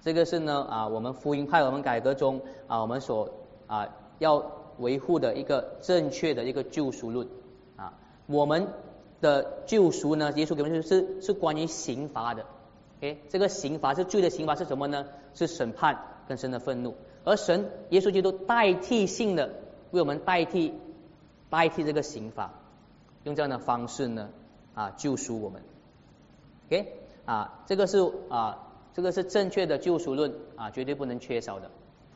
[0.01, 3.29] 这个是呢啊我们福音派我们改革中啊我们所
[3.67, 7.27] 啊要维护的一个正确的一个救赎论
[7.75, 7.93] 啊，
[8.27, 8.67] 我们
[9.21, 12.45] 的救赎呢，耶稣给我们是是关于刑罚的
[12.99, 15.07] ，OK 这个刑罚是罪的刑罚是什么呢？
[15.33, 16.93] 是审判跟神的愤怒。
[17.23, 19.49] 而神耶稣基督代替性的
[19.91, 20.73] 为我们代替
[21.49, 22.53] 代替这个刑罚，
[23.23, 24.29] 用这样的方式呢
[24.75, 25.63] 啊救赎我们
[26.67, 26.93] ，OK
[27.25, 27.97] 啊这个是
[28.29, 28.66] 啊
[28.97, 31.69] 这个是正确的救赎论啊绝对不能缺少的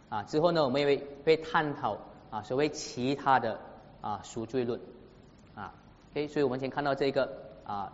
[0.10, 1.98] 啊之后呢我们也会会探讨
[2.32, 3.60] 啊所谓其他的
[4.02, 4.82] 啊赎罪论
[5.56, 5.74] 啊
[6.12, 7.32] OK 所以我们先看到这个
[7.64, 7.94] 啊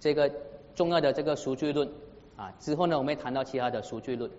[0.00, 0.32] 这个
[0.74, 1.88] 重要的这个赎罪论
[2.36, 4.30] 啊之后呢我们会谈到其他的赎罪论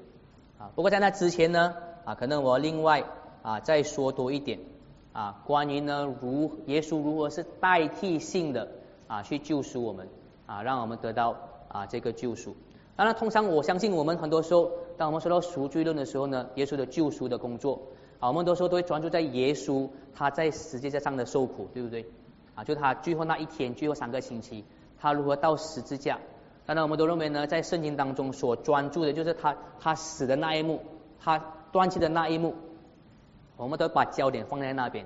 [0.57, 1.75] 啊不过在那之前呢。
[2.05, 3.03] 啊，可能我另外
[3.41, 4.59] 啊再说多一点
[5.11, 8.69] 啊，关于呢如耶稣如何是代替性的
[9.07, 10.07] 啊去救赎我们
[10.45, 11.35] 啊，让我们得到
[11.67, 12.55] 啊这个救赎。
[12.95, 17.81] 当然，通常我相信我们很多时候，当我们说到赎罪论的时候呢，耶稣的救赎的工作
[18.19, 22.05] 啊，我们多时候都会专注在耶稣他在十字架上的受苦，对不对？
[22.55, 24.63] 啊，就他最后那一天，最后三个星期，
[24.99, 26.19] 他如何到十字架？
[26.65, 30.79] 当然，我们都认为呢，在圣经当中所专注的就是他他死的那一幕，
[31.19, 31.41] 他。
[31.71, 32.55] 断气的那一幕，
[33.57, 35.05] 我们都把焦点放在那边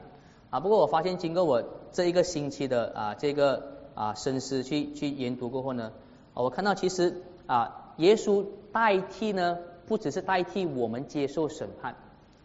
[0.51, 0.59] 啊。
[0.59, 5.91] 不过我发现，经过我这一个星期的啊这个啊深思去去研读过后呢，
[6.35, 11.95] 我看到其实啊耶稣代替呢，不只是代替我们接受审判，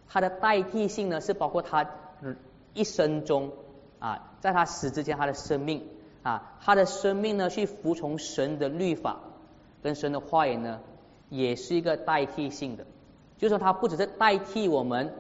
[0.09, 1.89] 他的代替性呢是包括他
[2.73, 3.53] 一生中
[4.01, 5.87] 啊在他死之前他的生命
[6.25, 9.21] 啊他的生命呢去服从神的律法
[9.81, 10.81] 跟神的话语呢，
[11.31, 12.85] 也是一个代替性的。
[13.39, 15.15] 就是说他不只是代替我们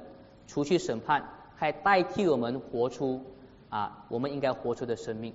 [0.48, 1.22] 除去审判，
[1.54, 3.22] 还代替我们活出
[3.68, 5.32] 啊我们应该活出的生命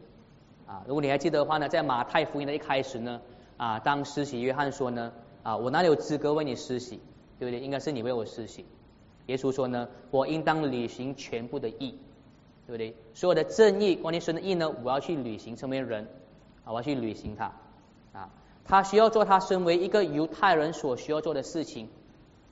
[0.68, 0.84] 啊。
[0.88, 3.22] 如果你还记得的话呢，在马太福音的一开始呢
[3.60, 5.12] 啊，当施洗约翰说呢
[5.44, 7.00] 啊，我哪里有资格为你施洗，
[7.38, 7.60] 对不对？
[7.60, 8.66] 应该是你为我施洗。
[9.26, 12.00] 耶稣说呢，我应当履行全部的义，
[12.66, 12.96] 对不对？
[13.14, 16.08] 所有的正义，关于神的义呢，我要去履行，成为人
[16.64, 17.52] 啊，我要去履行它
[18.14, 18.30] 啊。
[18.66, 21.90] 他需要做他身为一个犹太人所需要做的事情。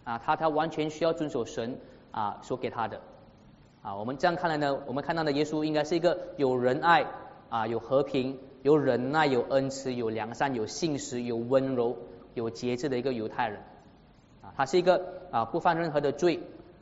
[0.04, 1.78] 啊，他他完全需要遵守神
[2.12, 3.02] 啊所给他的
[3.82, 7.06] 啊，我们这样看来呢，我们看到的耶稣应该是一个有仁爱
[7.50, 11.96] 啊，有和平，有忍耐，有恩慈，有良善，有信实，有温柔，
[12.34, 13.62] 有节制的一个犹太人。
[14.42, 16.42] 啊，他是一个啊不犯任何的罪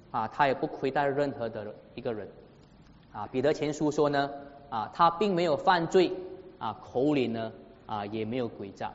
[0.10, 2.28] 啊，他也不亏待任何的一个人。
[3.12, 4.32] 啊，彼得前书说呢，
[4.72, 6.12] 啊，他并没有犯罪
[6.58, 7.52] 啊，口里呢
[7.86, 8.92] 啊也没有诡诈。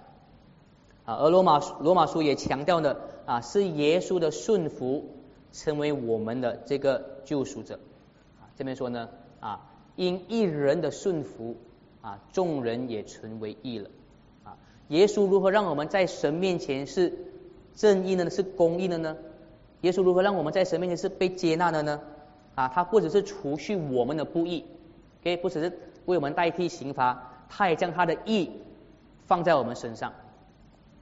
[1.05, 5.15] 啊，而罗马罗马书也强调呢，啊，是耶稣的顺服
[5.53, 7.79] 成为我们的这个救赎者。
[8.41, 11.57] 啊，这边说呢，啊，因一人的顺服，
[12.03, 13.91] 啊，众人也成为义了。
[14.45, 14.57] 啊，
[14.89, 17.13] 耶稣如何让我们在神面前是
[17.75, 18.31] 正义的呢？
[18.31, 19.17] 是公义的呢？
[19.83, 22.01] 耶稣如何让我们在神面前是被接纳的呢？
[22.55, 24.67] 啊，他不只是除去我们的不义
[25.21, 28.51] ，OK，不只是为我们代替刑罚，他也将他的义
[29.27, 30.13] 放在我们身上。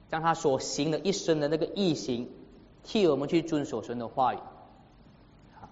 [0.09, 2.27] 将他所行的一生的那个义行，
[2.83, 4.37] 替我们去遵守神的话语。
[5.59, 5.69] 啊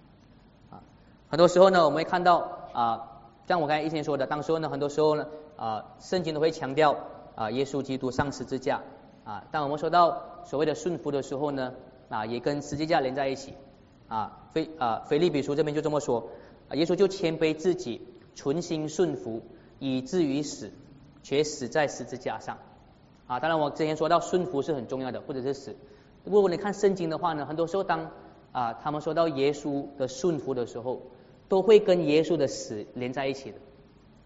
[0.70, 0.82] 啊，
[1.30, 3.17] 很多时候呢，我们会看到啊，
[3.48, 6.98] 像我刚才以前说的，当时候呢，很多时候呢，啊，圣经都会强调
[7.36, 8.82] 啊，耶稣基督上十字架
[9.24, 9.46] 啊。
[9.52, 11.74] 当我们说到所谓的顺服的时候呢，
[12.10, 13.54] 啊，也跟十字架连在一起。
[14.10, 16.30] 啊，菲啊腓利比书这边就这么说，
[16.72, 18.02] 耶稣就谦卑自己，
[18.36, 19.42] 存心顺服，
[19.80, 20.72] 以至于死，
[21.24, 22.58] 却死在十字架上。
[23.28, 25.76] 啊，当然我之前说到顺服是很重要的，或者是死。
[26.24, 28.12] 如果你看圣经的话呢，很多时候当
[28.54, 31.02] 啊他们说到耶稣的顺服的时候，
[31.50, 33.58] 都会跟耶稣的死连在一起的。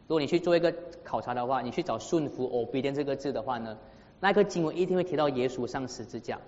[0.07, 3.77] 如果你去做一个考察的话，你去找顺服 obedient 这个字的话呢，
[4.19, 6.39] 那个经文一定会提到耶稣上十字架。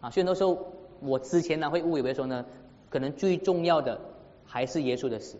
[0.00, 2.44] 啊，所以很多时候我之前呢会误以为说呢，
[2.90, 4.00] 可能最重要的
[4.44, 5.36] 还是耶稣的死，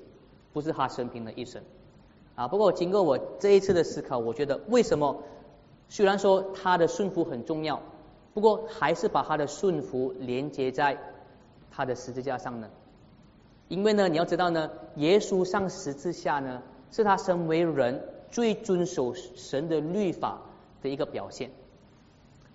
[0.53, 1.63] 不是他生平的一生。
[2.35, 5.23] 啊，不过经过我这一次的思考，我觉得为什么？
[5.89, 7.83] 虽然说他的顺服很重要，
[8.33, 10.99] 不过还是把他的顺服连接在
[11.71, 12.71] 他的十字架上呢。
[13.73, 20.43] 因为呢，你要知道呢，耶稣上十字架呢，是他身为人最遵守神的律法
[20.83, 21.51] 的一个表现。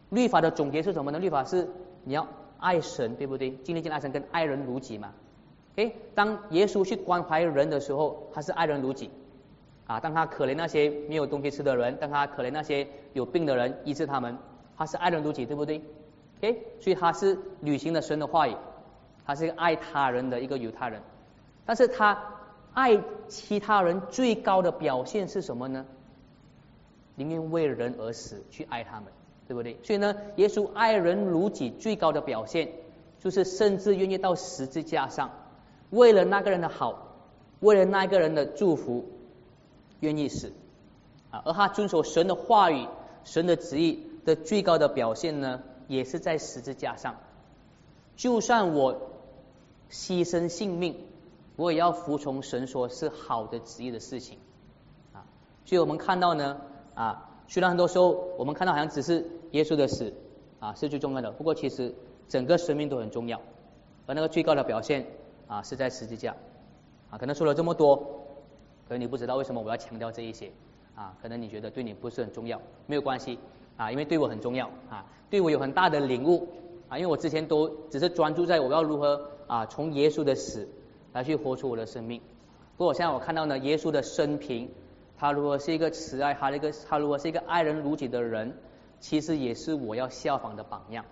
[0.10, 1.18] 律法的总结是什么呢？
[1.18, 1.68] 律法是
[2.04, 2.28] 你要
[2.60, 3.50] 爱神，对不对？
[3.64, 5.12] 尽力尽爱神，跟爱人如己嘛。
[5.78, 9.10] 诶，当耶稣去关怀人的时候，他是爱人如己。
[9.88, 14.38] 啊，当他可怜那些没有东西吃的人，当他可怜那些有病的人，医治他们，
[14.78, 15.82] 他是爱人如己，对不对
[16.38, 18.56] ？OK，所以他是履行了神的话语，
[19.28, 21.04] 他是一个爱他人的一个犹太人。
[21.66, 22.18] 但是他
[22.74, 25.86] 爱其他人最高的表现是什么呢？
[27.16, 29.12] 宁愿为人而死去爱他们，
[29.48, 29.78] 对不对？
[29.84, 32.70] 所以呢，耶稣爱人如己最高的表现，
[33.20, 35.30] 就是甚至愿意到十字架上，
[35.92, 37.08] 为了那个人的好，
[37.60, 39.06] 为了那个人的祝福。
[40.00, 40.54] 愿意死
[41.32, 42.88] 啊，而他遵守神的话语、
[43.24, 47.16] 神的旨意的最高的表现呢，也是在十字架上。
[48.16, 49.10] 就算我
[49.90, 50.96] 牺牲性命，
[51.56, 54.38] 我也要服从神说是好的旨意的事情
[55.14, 55.26] 啊。
[55.66, 56.60] 所以我们看到呢
[56.96, 60.14] 啊，虽然很多时候我们看到好像只是耶稣的死
[60.60, 61.94] 啊是最重要的，不过其实
[62.28, 63.40] 整个生命都很重要。
[64.06, 65.06] 而那个最高的表现
[65.48, 66.36] 啊是在十字架
[67.10, 67.18] 啊。
[67.18, 68.14] 可能说了这么多。
[68.88, 70.50] 可能你不知道为什么我要强调这一些
[70.96, 71.14] 啊？
[71.22, 73.38] 可能你觉得对你不是很重要，没有关系
[73.76, 76.48] 啊，因为对我很重要啊，对我有很大的领悟
[76.90, 80.68] 啊，因为我之前都只是专注在我要如何啊从耶稣的死
[81.14, 82.22] 来去活出我的生命。
[82.78, 84.70] 不过我现在我看到呢，耶稣的生平，
[85.18, 88.58] 他如果是一个慈爱，他一个他如果是一个爱人如己的人，
[89.00, 91.06] 其实也是我要效仿的榜样。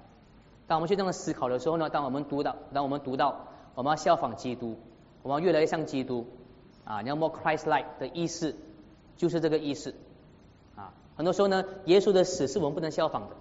[0.68, 4.78] 当我们去这样思考的时候呢，当我们读到当我们读到我们要效仿基督，
[5.24, 6.26] 我们要越来越像基督。
[6.86, 8.56] 啊，你要 more Christ-like 的意思，
[9.18, 9.96] 就是这个意思。
[10.76, 13.36] 啊，很多时候呢，耶稣的死是我们不能效仿的。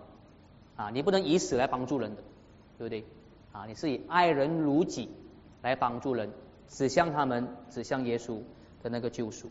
[0.77, 2.23] 啊，你不能以死来帮助人的，
[2.79, 3.05] 对不对？
[3.53, 5.11] 啊，你是以爱人如己
[5.63, 6.31] 来帮助人，
[6.69, 8.39] 指向他们，指向耶稣
[8.83, 9.49] 的那个救赎。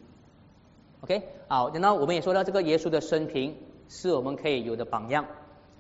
[1.01, 3.55] OK，好，那我们也说到这个耶稣的生平
[3.89, 5.25] 是我们可以有的榜样，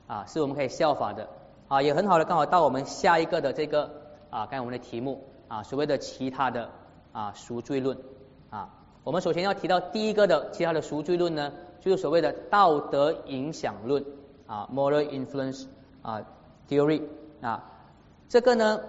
[0.07, 1.29] 啊，是我们可以效法的。
[1.67, 3.89] 啊，也很好的，刚好到我们下一个的这个
[4.29, 6.69] 啊，刚才我们的题目啊，所谓的其他的。
[7.13, 7.95] 啊，赎罪论
[8.49, 14.03] 啊，我们首先要提到第一个的其他的赎罪论呢，就是所谓的道德影响论
[14.45, 15.65] 啊，moral influence
[16.01, 16.25] 啊
[16.69, 17.01] theory
[17.41, 17.71] 啊，
[18.29, 18.81] 这个呢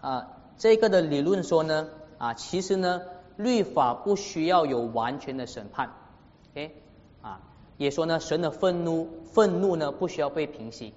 [0.00, 1.88] 啊，这个的理论说呢
[2.18, 3.02] 啊，其实呢，
[3.36, 5.90] 律法不需要有完全的审判
[6.52, 6.82] ，OK
[7.22, 7.40] 啊，
[7.76, 10.94] 也说呢，神的愤怒愤怒呢不需要被平息，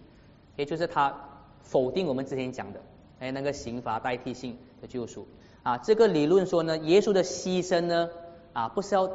[0.55, 1.13] 也就是他
[1.61, 2.81] 否定我们之前讲的
[3.19, 5.27] 哎那个刑罚代替性的救赎。
[5.61, 8.09] 啊，这个理论说呢，耶稣的牺牲呢，
[8.53, 9.11] 啊，不是要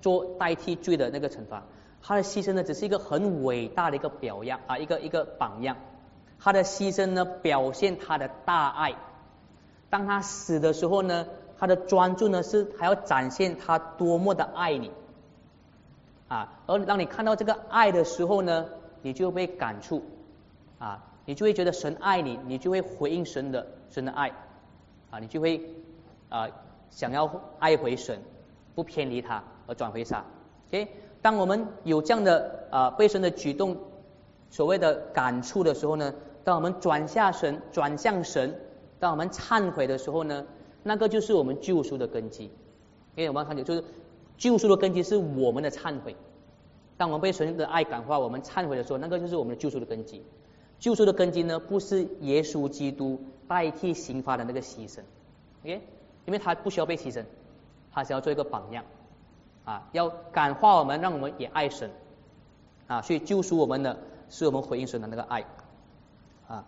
[0.00, 1.64] 做代替罪的那个惩罚，
[2.02, 5.76] 他的牺牲呢，只是一个很伟大的一个表样啊，一个一个榜样。
[6.40, 8.94] 他的牺牲呢，表现他的大爱。
[9.90, 11.26] 当他死的时候呢，
[11.58, 14.92] 他的专注呢是还要展现他多么的爱你
[16.28, 18.66] 啊，而当你看到这个爱的时候呢，
[19.02, 20.04] 你就会被感触
[20.78, 24.32] 啊，你就会觉得神爱你，你就会回应神的神的爱
[25.10, 25.74] 啊，你就会
[26.28, 26.48] 啊
[26.90, 28.20] 想要爱回神，
[28.74, 30.24] 不偏离他而转回他。
[30.68, 30.88] OK，
[31.28, 33.76] 当我们有这样的啊被神的举动
[34.48, 38.58] 所谓的感触的时候呢，当我们转下神转向神，
[38.98, 40.46] 当我们忏悔的时候呢。
[40.84, 42.44] 那个就是我们救赎的根基，
[43.14, 43.84] 因为我们看见就是
[44.38, 46.16] 救赎的根基是我们的忏悔。
[46.96, 50.22] 当我们被神的爱感化，我们忏悔的时候，那个就是我们的救赎的根基。
[50.78, 55.00] 救赎的根基呢，不是耶稣基督代替刑罚的那个牺牲
[55.62, 55.82] ，OK？
[56.24, 57.22] 因为他不需要被牺牲，
[57.92, 58.82] 他是要做一个榜样
[59.68, 61.90] 啊，要感化我们，让我们也爱神
[62.86, 63.02] 啊。
[63.02, 63.98] 所以救赎我们的
[64.30, 65.44] 是我们回应神的那个爱
[66.48, 66.64] 啊。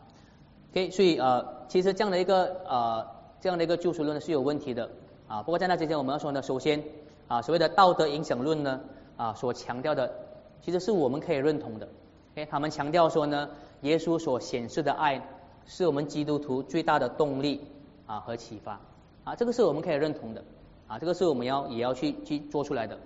[0.72, 0.90] OK？
[0.90, 3.20] 所以呃，其实这样的一个呃。
[3.42, 4.90] 这样的一个救赎论是有问题的
[5.26, 5.42] 啊。
[5.42, 6.84] 不过在那之前我们要说呢，首先
[7.26, 8.78] 啊，所谓的道德影响论呢
[9.16, 10.12] 啊所强调的，
[10.60, 11.88] 其实是我们可以认同的。
[12.34, 13.48] 哎，他们强调说呢，
[13.80, 15.26] 耶稣所显示的爱
[15.64, 17.66] 是我们基督徒最大的动力
[18.04, 18.78] 啊和启发
[19.24, 20.44] 啊，这个是我们可以认同的
[20.90, 22.98] 啊，这个是我们要也要去去做出来的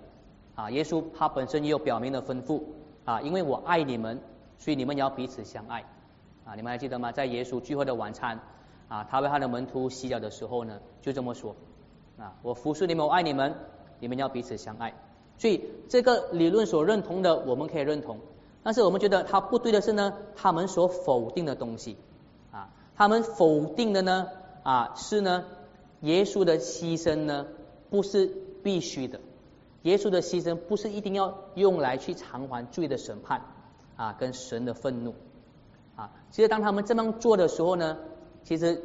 [0.55, 0.71] 啊。
[0.71, 2.63] 耶稣他本身也有表明的吩咐
[3.05, 4.19] 啊，因为我爱你们，
[4.57, 5.85] 所以你们也要彼此相爱
[6.45, 6.55] 啊。
[6.55, 7.11] 你们还记得吗？
[7.11, 8.39] 在耶稣聚会的晚餐。
[8.87, 11.55] 啊，他为他的门徒洗脚的时候呢，就这么说
[12.19, 13.55] 啊，我服侍你们，我爱你们，
[13.99, 14.93] 你们要彼此相爱。
[15.39, 18.19] 所以这个理论所认同的，我们可以认同。
[18.61, 21.97] 但是我们觉得他不对的是呢，他们所否定的东西
[22.51, 24.27] 啊，他们否定的呢
[24.61, 25.45] 啊是呢，
[26.01, 27.47] 耶稣的牺牲呢
[27.95, 28.29] 不是
[28.61, 29.21] 必须的，
[29.83, 33.41] 耶稣的牺牲不是一定要用来去偿还罪的审判
[33.95, 35.15] 啊，跟神的愤怒
[35.95, 36.11] 啊。
[36.31, 37.97] 其实当他们这么做的时候呢。
[38.47, 38.79] 其实，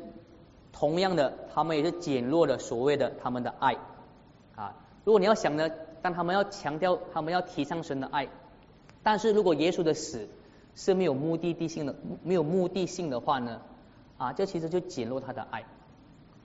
[0.72, 3.76] 同样的，他们也是减弱了所谓的他们的爱
[4.56, 4.74] 啊。
[5.04, 5.68] 如果你要想呢，
[6.00, 8.26] 当他们要强调，他们要提倡神的爱，
[9.02, 10.26] 但是如果耶稣的死
[10.74, 13.60] 是没有目的地性的，没有目的性的话呢，
[14.16, 15.62] 啊，这其实就减弱他的爱。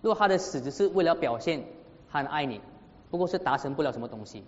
[0.01, 1.63] 如果他的死只是为了表现
[2.15, 2.62] 他很爱你，
[3.12, 4.45] 不过是达成不了什么东西。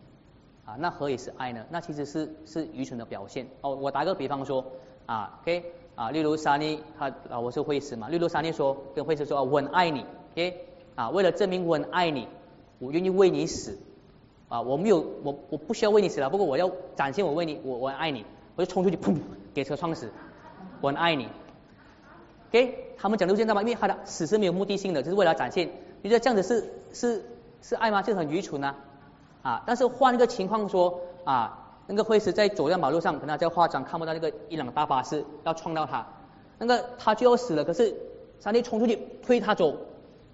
[0.63, 1.65] 啊，那何以是爱呢？
[1.69, 3.45] 那其实是是愚蠢的表现。
[3.60, 4.63] 哦，我打个比方说
[5.06, 5.73] 啊，OK。
[5.95, 8.08] 啊，例如沙尼，他啊，我是会师嘛。
[8.08, 12.25] 例如沙尼说，跟会师说，我很爱你，OK，啊，为了证明我很爱你，
[12.80, 13.77] 我愿意为你死，
[14.47, 18.23] 啊，我没有，我我不需要为你死了，不过我要展现我为你，我我爱你，
[18.56, 19.17] 我就冲出去，砰，
[19.53, 20.10] 给车撞死，
[20.80, 21.27] 我很爱你
[22.49, 25.67] ，OK，他们讲的现在嘛，因为他的死是没有目的性的，就是为了展现，
[26.03, 27.25] 你觉得这样子是是
[27.62, 28.02] 是爱吗？
[28.02, 28.76] 就很愚蠢呐，
[29.41, 31.63] 啊，但是换一个情况说，啊。
[31.89, 36.06] 那个会师在走在马路上，可能在化妆，看不到那个伊朗大巴士要撞到他，
[36.58, 37.63] 那个他就要死了。
[37.63, 37.96] 可是
[38.41, 39.74] 沙尼冲出去推他走，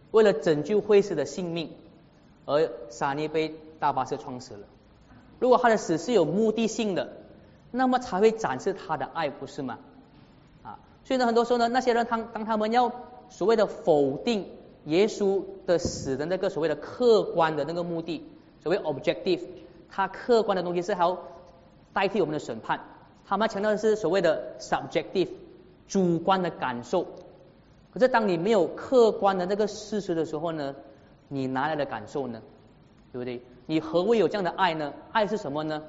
[0.10, 1.72] 为了拯救会师的性命，
[2.48, 4.62] 而沙尼被大巴士撞死了。
[5.38, 7.08] 如果他的死是有目的性的，
[7.70, 9.78] 那么才会展示他的爱，不是吗？
[10.64, 12.92] 啊，所以呢，很多时候呢，那些人他当他们要
[13.30, 14.50] 所谓的否定
[14.86, 18.24] 耶稣的死的那个所谓的客观的那个目的，
[18.62, 19.42] 所谓 objective，
[19.90, 21.18] 他客观的东西是还要。
[21.96, 22.80] 代替我们的审判，
[23.24, 25.28] 他们强调的是所谓的 subjective
[25.88, 27.06] 主观的感受。
[27.94, 30.74] 可是当你没有客观的那个事实的时候呢，
[31.28, 32.42] 你哪来的感受呢？
[33.12, 33.44] 对不对？
[33.68, 34.92] 你何谓有这样的爱呢？
[35.12, 35.84] 爱是什么呢？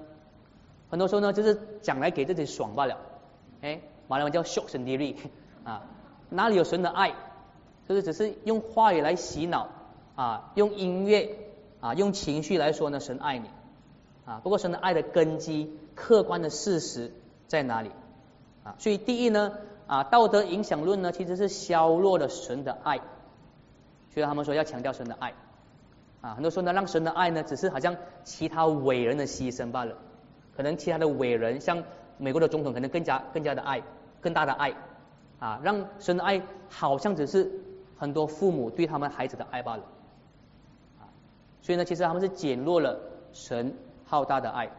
[0.91, 2.99] 很多时候呢，就是讲来给自己爽罢了。
[3.63, 5.17] 哎，马来文叫 shock and delight
[5.65, 5.85] 啊，
[6.29, 7.15] 哪里有神的爱？
[7.89, 9.69] 就是只是用话语来洗脑
[10.17, 11.37] 啊，用音乐
[11.81, 13.49] 啊，用情绪来说呢，神爱你
[14.25, 14.41] 啊。
[14.43, 15.79] 不过神的爱的根基。
[15.97, 17.13] 客观的事实
[17.47, 17.89] 在哪里
[18.65, 18.75] 啊？
[18.79, 19.53] 所以第一呢
[19.87, 22.97] 啊，道德影响论呢其实是削弱了神的爱，
[24.13, 25.35] 所以他们说要强调神的爱
[26.21, 26.35] 啊。
[26.35, 29.97] 很多时候呢，让神的爱呢只是好像其他伟人的牺牲罢了。
[30.57, 31.85] 可能其他的伟人，像
[32.19, 33.81] 美国的总统，可能更加更加的爱，
[34.21, 34.75] 更大的爱
[35.39, 37.53] 啊，让神的爱好像只是
[37.97, 39.85] 很多父母对他们孩子的爱罢了
[41.01, 41.09] 啊。
[41.63, 43.01] 所以呢，其实他们是减弱了
[43.33, 43.75] 神
[44.05, 44.71] 浩大的爱。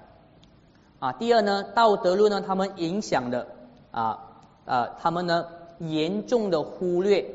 [1.00, 3.48] 啊，第二呢，道德论呢，他们影响的
[3.92, 4.32] 啊
[4.66, 5.46] 啊，他们呢
[5.80, 7.26] 严重的忽略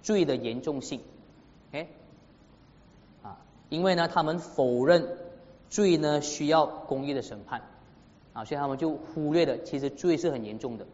[0.00, 1.00] 罪的严重性，
[1.72, 1.88] 哎，
[3.22, 3.36] 啊，
[3.68, 5.18] 因为呢他们否认
[5.68, 7.62] 罪呢需要公义的审判，
[8.32, 10.86] 啊，所以他们就忽略了其实罪是很严重的，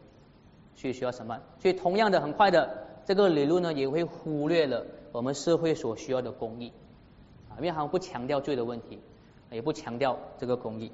[0.74, 1.42] 所以需要审判。
[1.60, 6.72] 所以同样的，很快的这个理论呢也会忽略了我们社会所需要的公益，
[7.48, 8.98] 啊，因为他们不强调罪的问题，
[9.50, 10.92] 也不强调这个公益。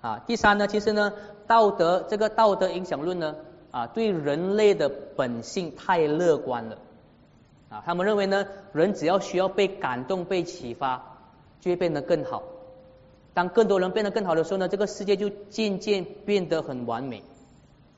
[0.00, 1.14] 啊，第三呢，其实呢，
[1.46, 3.36] 道德这个道德影响论呢，
[3.70, 6.78] 啊，对人类的本性太乐观了，
[7.70, 11.16] 啊，他们认为呢，人只要需要被感动、被启发，
[11.60, 12.42] 就会变得更好。
[13.32, 17.22] 当更多人变得更好的时候呢，这个世界就渐渐变得很完美。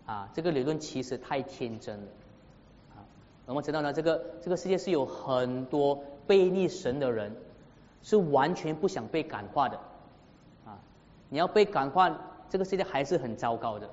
[0.06, 2.06] 啊，这个理论其实太天真了。
[3.46, 7.34] 我们知道呢，这个这个世界是有很多背逆神的人，
[8.02, 9.76] 是完全不想被感化的。
[10.64, 10.78] 啊，
[11.28, 12.18] 你要被感化，
[12.50, 13.88] 这个世界还是很糟糕的。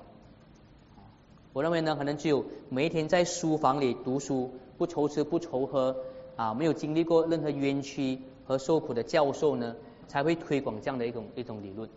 [1.52, 5.96] 我认为呢，可能只有每一天在书房里读书，不愁吃不愁喝，
[6.34, 9.76] 啊，没有经历过任何冤屈和受苦的教授呢，
[10.08, 11.88] 才会推广这样的一种一种理论。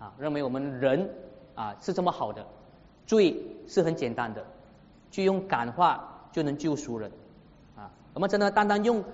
[0.00, 1.08] 啊，认为我们人
[1.54, 2.44] 啊是这么好的，
[3.06, 4.44] 罪是很简单的，
[5.12, 7.12] 就用感化就能救赎人。
[7.76, 9.04] 啊，我们真的单单用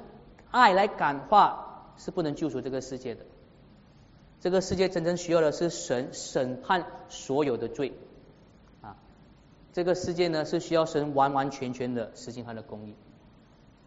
[0.51, 3.25] 爱来感化是不能救赎这个世界的。
[4.41, 7.93] 这个世界真正需要的是神审判所有的罪
[8.83, 8.97] 啊。
[9.73, 12.95] 这个世界呢是需要神完完全全的实行他的公义，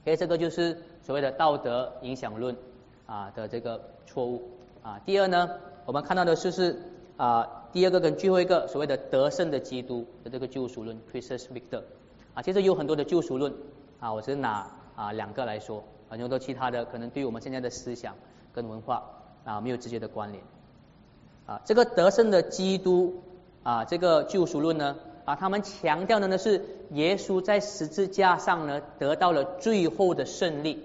[0.04, 2.58] 所以这个就是所谓的道德影响论
[3.06, 4.50] 啊的这个错误
[4.84, 5.00] 啊。
[5.06, 5.50] 第二呢，
[5.86, 6.82] 我们看到的是是
[7.16, 11.84] 啊第二个跟最后一个所谓的得胜的基督的这个救赎论 （Christus Victor）
[12.34, 13.54] 啊，其实有很多的救赎论
[14.00, 18.16] 啊，我只拿啊两个来说，很多其他的可能对我们现在的思想
[18.54, 19.04] 跟文化
[19.44, 20.44] 啊没有直接的关联
[21.46, 21.62] 啊。
[21.66, 23.22] 这个得胜的基督
[23.64, 24.96] 啊这个救赎论呢。
[25.24, 30.84] 啊，他们强调的呢是耶稣在十字架上呢得到了最后的胜利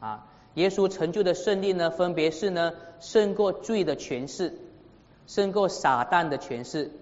[0.00, 4.54] 啊，耶稣成就的胜利呢，分别是呢胜过罪的权势，
[5.26, 6.92] 胜过撒旦的权势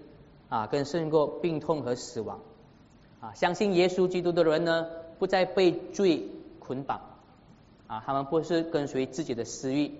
[0.49, 2.41] 啊，跟胜过病痛和死亡
[3.23, 4.85] 啊，相信耶稣基督的人呢
[5.17, 6.27] 不再被罪
[6.59, 6.99] 捆绑
[7.87, 9.93] 啊，他们不是跟随自己的私欲，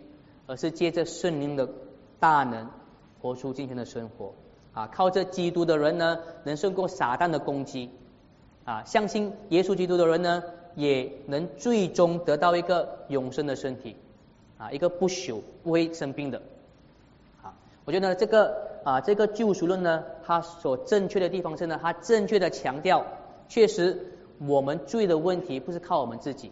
[0.46, 1.70] 而是借着圣灵的
[2.20, 2.70] 大能
[3.22, 4.34] 活出今天的生活。
[4.74, 7.90] 啊，靠着基督的人呢，能胜过撒旦的攻击。
[8.66, 10.44] 啊，相信耶稣基督的人呢，
[10.76, 13.96] 也能最终得到一个永生的身体。
[14.58, 16.42] 啊，一个不朽、不会生病的。
[17.42, 17.56] 啊，
[17.86, 23.06] 我觉得这个啊，这个救赎论呢，它所正确的地方是呢，它正确的强调，
[23.48, 26.52] 确实我们罪的问题不是靠我们自己，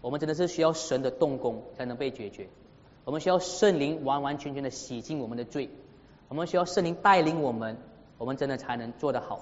[0.00, 2.48] 我们真的是需要神的动工才能被解决。
[3.04, 5.70] 我们需要圣灵完完全全的洗净我们的罪。
[6.28, 7.76] 我们需要圣灵带领我们，
[8.18, 9.40] 我们真的才能做得好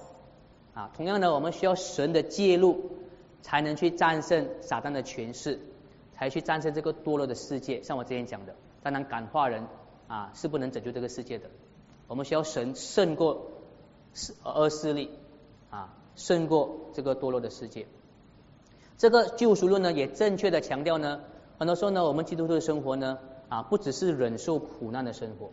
[0.73, 0.91] 啊。
[0.95, 2.91] 同样的，我们需要神的介入，
[3.41, 5.59] 才能去战胜撒旦的权势，
[6.13, 7.81] 才去战胜这个堕落的世界。
[7.83, 9.65] 像我之前讲的，当然感化人
[10.07, 11.49] 啊是不能拯救这个世界的。
[12.13, 13.47] 我们需要神胜过
[14.43, 15.09] 恶势力
[15.71, 17.87] 啊，胜过这个堕落的世界。
[18.99, 21.21] 这个救赎论呢，也正确的强调呢，
[21.57, 23.17] 很多时候呢，我们基督徒的生活呢
[23.49, 25.49] 啊，不只是忍受苦难的生活。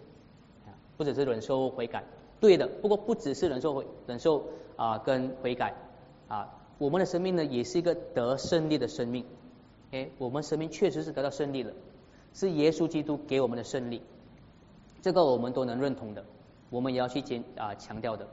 [0.99, 2.05] 不只是忍受悔改，
[2.41, 2.69] 对的。
[2.69, 4.45] 不过不只是忍受悔忍受
[4.77, 5.75] 啊，跟悔改
[6.29, 9.25] 啊，我们的生命呢，也是一个得胜利的生命。
[9.93, 11.73] 哎，我们生命确实是得到胜利了，
[12.35, 14.03] 是耶稣基督给我们的胜利，
[15.01, 16.27] 这个我们都能认同的，
[16.71, 18.27] 我们也要去坚啊强调的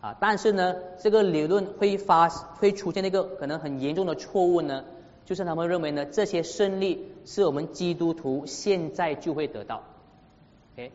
[0.00, 0.14] 啊。
[0.20, 4.84] 但是呢，这个理论会发会出现一个可能很严重的错误呢，
[5.24, 9.82] 就是他们认为呢，这些胜利是我们基督徒现在就会得到。
[10.76, 10.90] 哎。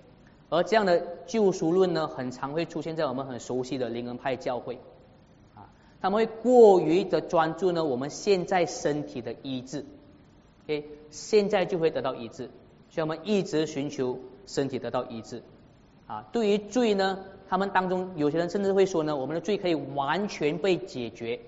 [0.49, 4.77] 而这样的救赎论呢，很常会出现在我们很熟悉的灵恩派教会
[5.55, 5.65] 啊，
[5.99, 9.83] 他们会过于的专注呢，我们现在身体的医治
[10.65, 12.51] ，OK，现在就会得到医治，
[12.91, 15.41] 所以我们一直寻求身体得到医治
[16.13, 16.25] 啊。
[16.31, 21.39] 对于罪呢，他们当中有些人甚至会说呢，我们的罪可以完全被解决。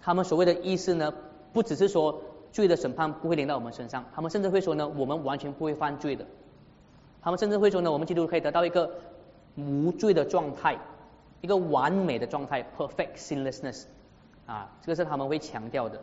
[0.00, 1.14] 他们所谓的意思呢，
[1.52, 6.26] 不只是说罪的审判不会临到我们身上，他们甚至会说呢，我们完全不会犯罪的。
[7.22, 8.90] 他们甚至会说呢，我们基督可以得到一个
[9.56, 10.76] 无罪的状态，
[11.40, 13.84] 一个完美的状态，perfect sinlessness，
[14.46, 16.00] 啊，这个是他们会强调的。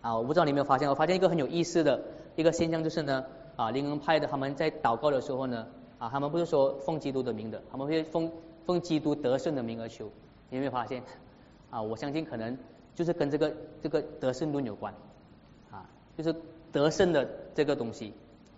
[0.00, 2.00] 啊，我不知道你有没有发现，我发现一个很有意思的
[2.36, 3.24] 一个现象就是呢，
[3.56, 5.66] 啊，灵恩派的他们在祷告的时候呢，
[5.98, 8.30] 啊，他们不是说奉基督的名的，他们会奉
[8.66, 10.10] 奉基督得胜的名而求。
[10.50, 11.02] 你有没有发现？
[11.70, 12.56] 啊，我相信可能
[12.94, 14.94] 就是跟这个这个得胜论有关，
[15.70, 15.84] 啊，
[16.16, 16.34] 就是
[16.72, 18.12] 得胜的这个东西。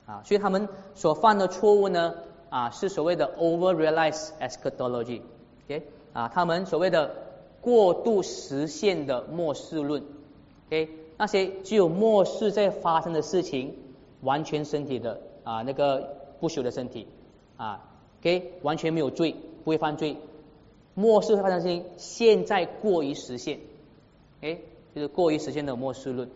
[0.07, 2.15] 啊，所以他们所犯的错误呢，
[2.49, 7.15] 啊，是所谓的 over-realize eschatology，OK，啊，他们所谓的
[7.61, 10.03] 过度实现的末世论
[10.67, 13.77] ，OK，那些具有末世在发生的事情，
[14.23, 17.07] 完全身体的啊那个不朽的身体，
[17.61, 17.85] 啊
[18.21, 20.17] ，OK，完全没有罪，不会犯罪，
[20.95, 23.61] 末世会发生事情，现在过于实现，
[24.41, 24.59] 哎，
[24.95, 26.31] 就是过于实现的末世论，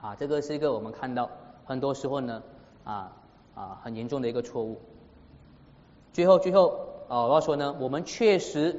[0.00, 1.30] 啊，这个是一个我们看到
[1.64, 2.42] 很多时候呢。
[2.82, 3.16] 啊
[3.54, 4.76] 啊，很严重的一个错误。
[6.12, 8.78] 最后最后啊，我要说呢，我们确实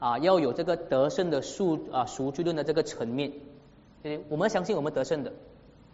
[0.00, 3.30] 啊要有这个得胜的数啊赎罪论的这个层面。
[4.28, 5.34] 我们相信我们得胜的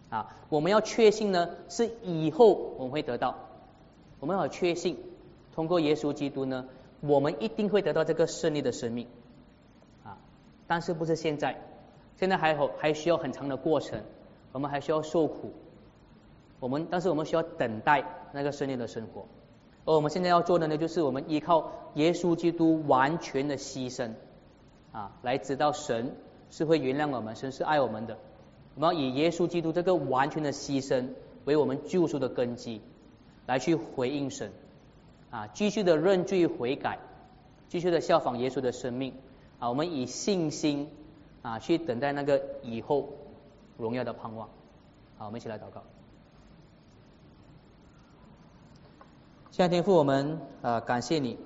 [0.09, 3.37] 啊，我们要确信呢，是以后我们会得到，
[4.21, 4.97] 我们要确信
[5.55, 6.67] 通过耶稣基督呢，
[7.01, 9.07] 我们一定会得到这个胜利的生命
[10.05, 10.19] 啊，
[10.67, 11.61] 但是不是现在，
[12.17, 14.03] 现在还好还需要很长的过程，
[14.53, 15.53] 我们还需要受苦，
[16.61, 19.27] 我们但是我们需要等待那个胜利的生活。
[19.87, 24.13] 而我们现在要做的呢，就是我们依靠耶稣基督完全的牺牲
[24.93, 26.15] 啊，来知道神
[26.51, 28.19] 是会原谅我们，神是爱我们的。
[28.75, 31.09] 我们要以耶稣基督这个完全的牺牲
[31.45, 32.83] 为我们救赎的根基，
[33.51, 34.53] 来去回应神
[35.33, 37.01] 啊，继续的认罪悔改，
[37.69, 39.13] 继续的效仿耶稣的生命
[39.59, 39.69] 啊。
[39.69, 40.89] 我们以信心
[41.43, 43.09] 啊去等待那个以后
[43.77, 44.49] 荣耀的盼望。
[45.19, 45.83] 好，我们一起来祷告。
[49.51, 51.37] 亲爱的天父，我们啊感谢你，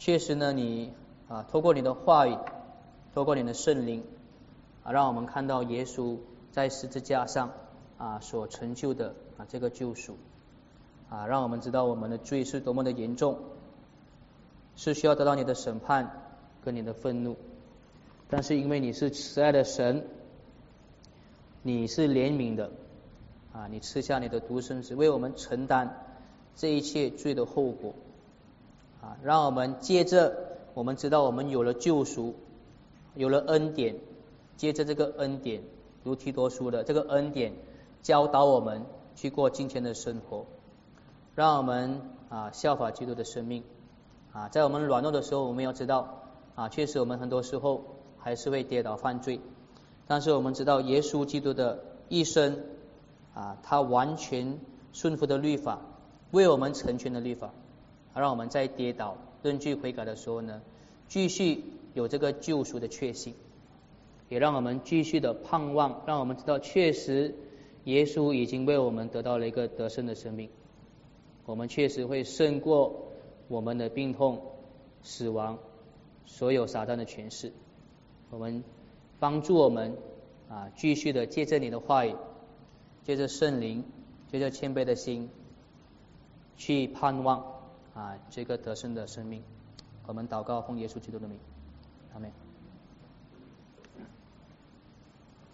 [0.00, 0.92] 确实呢，你
[1.28, 2.36] 啊透过你的话语，
[3.14, 4.02] 透过你的圣灵
[4.82, 6.18] 啊，让我们看到耶稣
[6.50, 7.52] 在十字架上
[7.98, 10.18] 啊所成就的啊这个救赎
[11.08, 13.38] 啊，让我们知道我们的罪是多么的严重，
[14.74, 16.22] 是需要得到你的审判
[16.64, 17.36] 跟你的愤怒，
[18.28, 20.04] 但是因为你是慈爱的神，
[21.62, 22.70] 你是怜悯的
[23.52, 26.02] 啊，你赐下你的独生子为我们承担。
[26.56, 27.94] 这一切罪的后果
[29.02, 30.34] 啊，让我们借着，
[30.72, 32.34] 我们知道我们有了救赎，
[33.14, 33.96] 有了恩典，
[34.56, 35.62] 借着这个恩典，
[36.02, 37.52] 如提多书的这个恩典，
[38.02, 38.86] 教导我们
[39.16, 40.46] 去过今天的生活，
[41.36, 43.62] 让我们啊效法基督的生命
[44.32, 46.22] 啊，在我们软弱的时候，我们要知道
[46.54, 47.84] 啊，确实我们很多时候
[48.18, 49.38] 还是会跌倒犯罪，
[50.08, 52.64] 但是我们知道耶稣基督的一生
[53.34, 54.58] 啊，他完全
[54.92, 55.78] 顺服的律法。
[56.32, 57.52] 为我们成全的律法，
[58.12, 60.60] 让我们在跌倒、认罪悔改的时候呢，
[61.06, 61.62] 继续
[61.94, 63.34] 有这个救赎的确信，
[64.28, 67.34] 也让我们继续的盼望，让我们知道确实
[67.84, 70.50] 耶稣已经为我们得到了一个得胜的生命，
[71.46, 73.12] 我们确实会胜过
[73.48, 74.42] 我们的病痛、
[75.02, 75.58] 死亡、
[76.26, 77.52] 所有撒旦的权势。
[78.30, 78.62] 我们
[79.18, 79.96] 帮助我们
[80.50, 82.14] 啊，继续的借着你的话语，
[83.04, 83.84] 借着圣灵，
[84.30, 85.30] 借着谦卑的心。
[86.58, 87.44] 去盼望
[87.94, 89.42] 啊，这个得胜的生命。
[90.06, 91.38] 我们祷告，奉耶稣基督的名，
[92.14, 92.45] 阿门。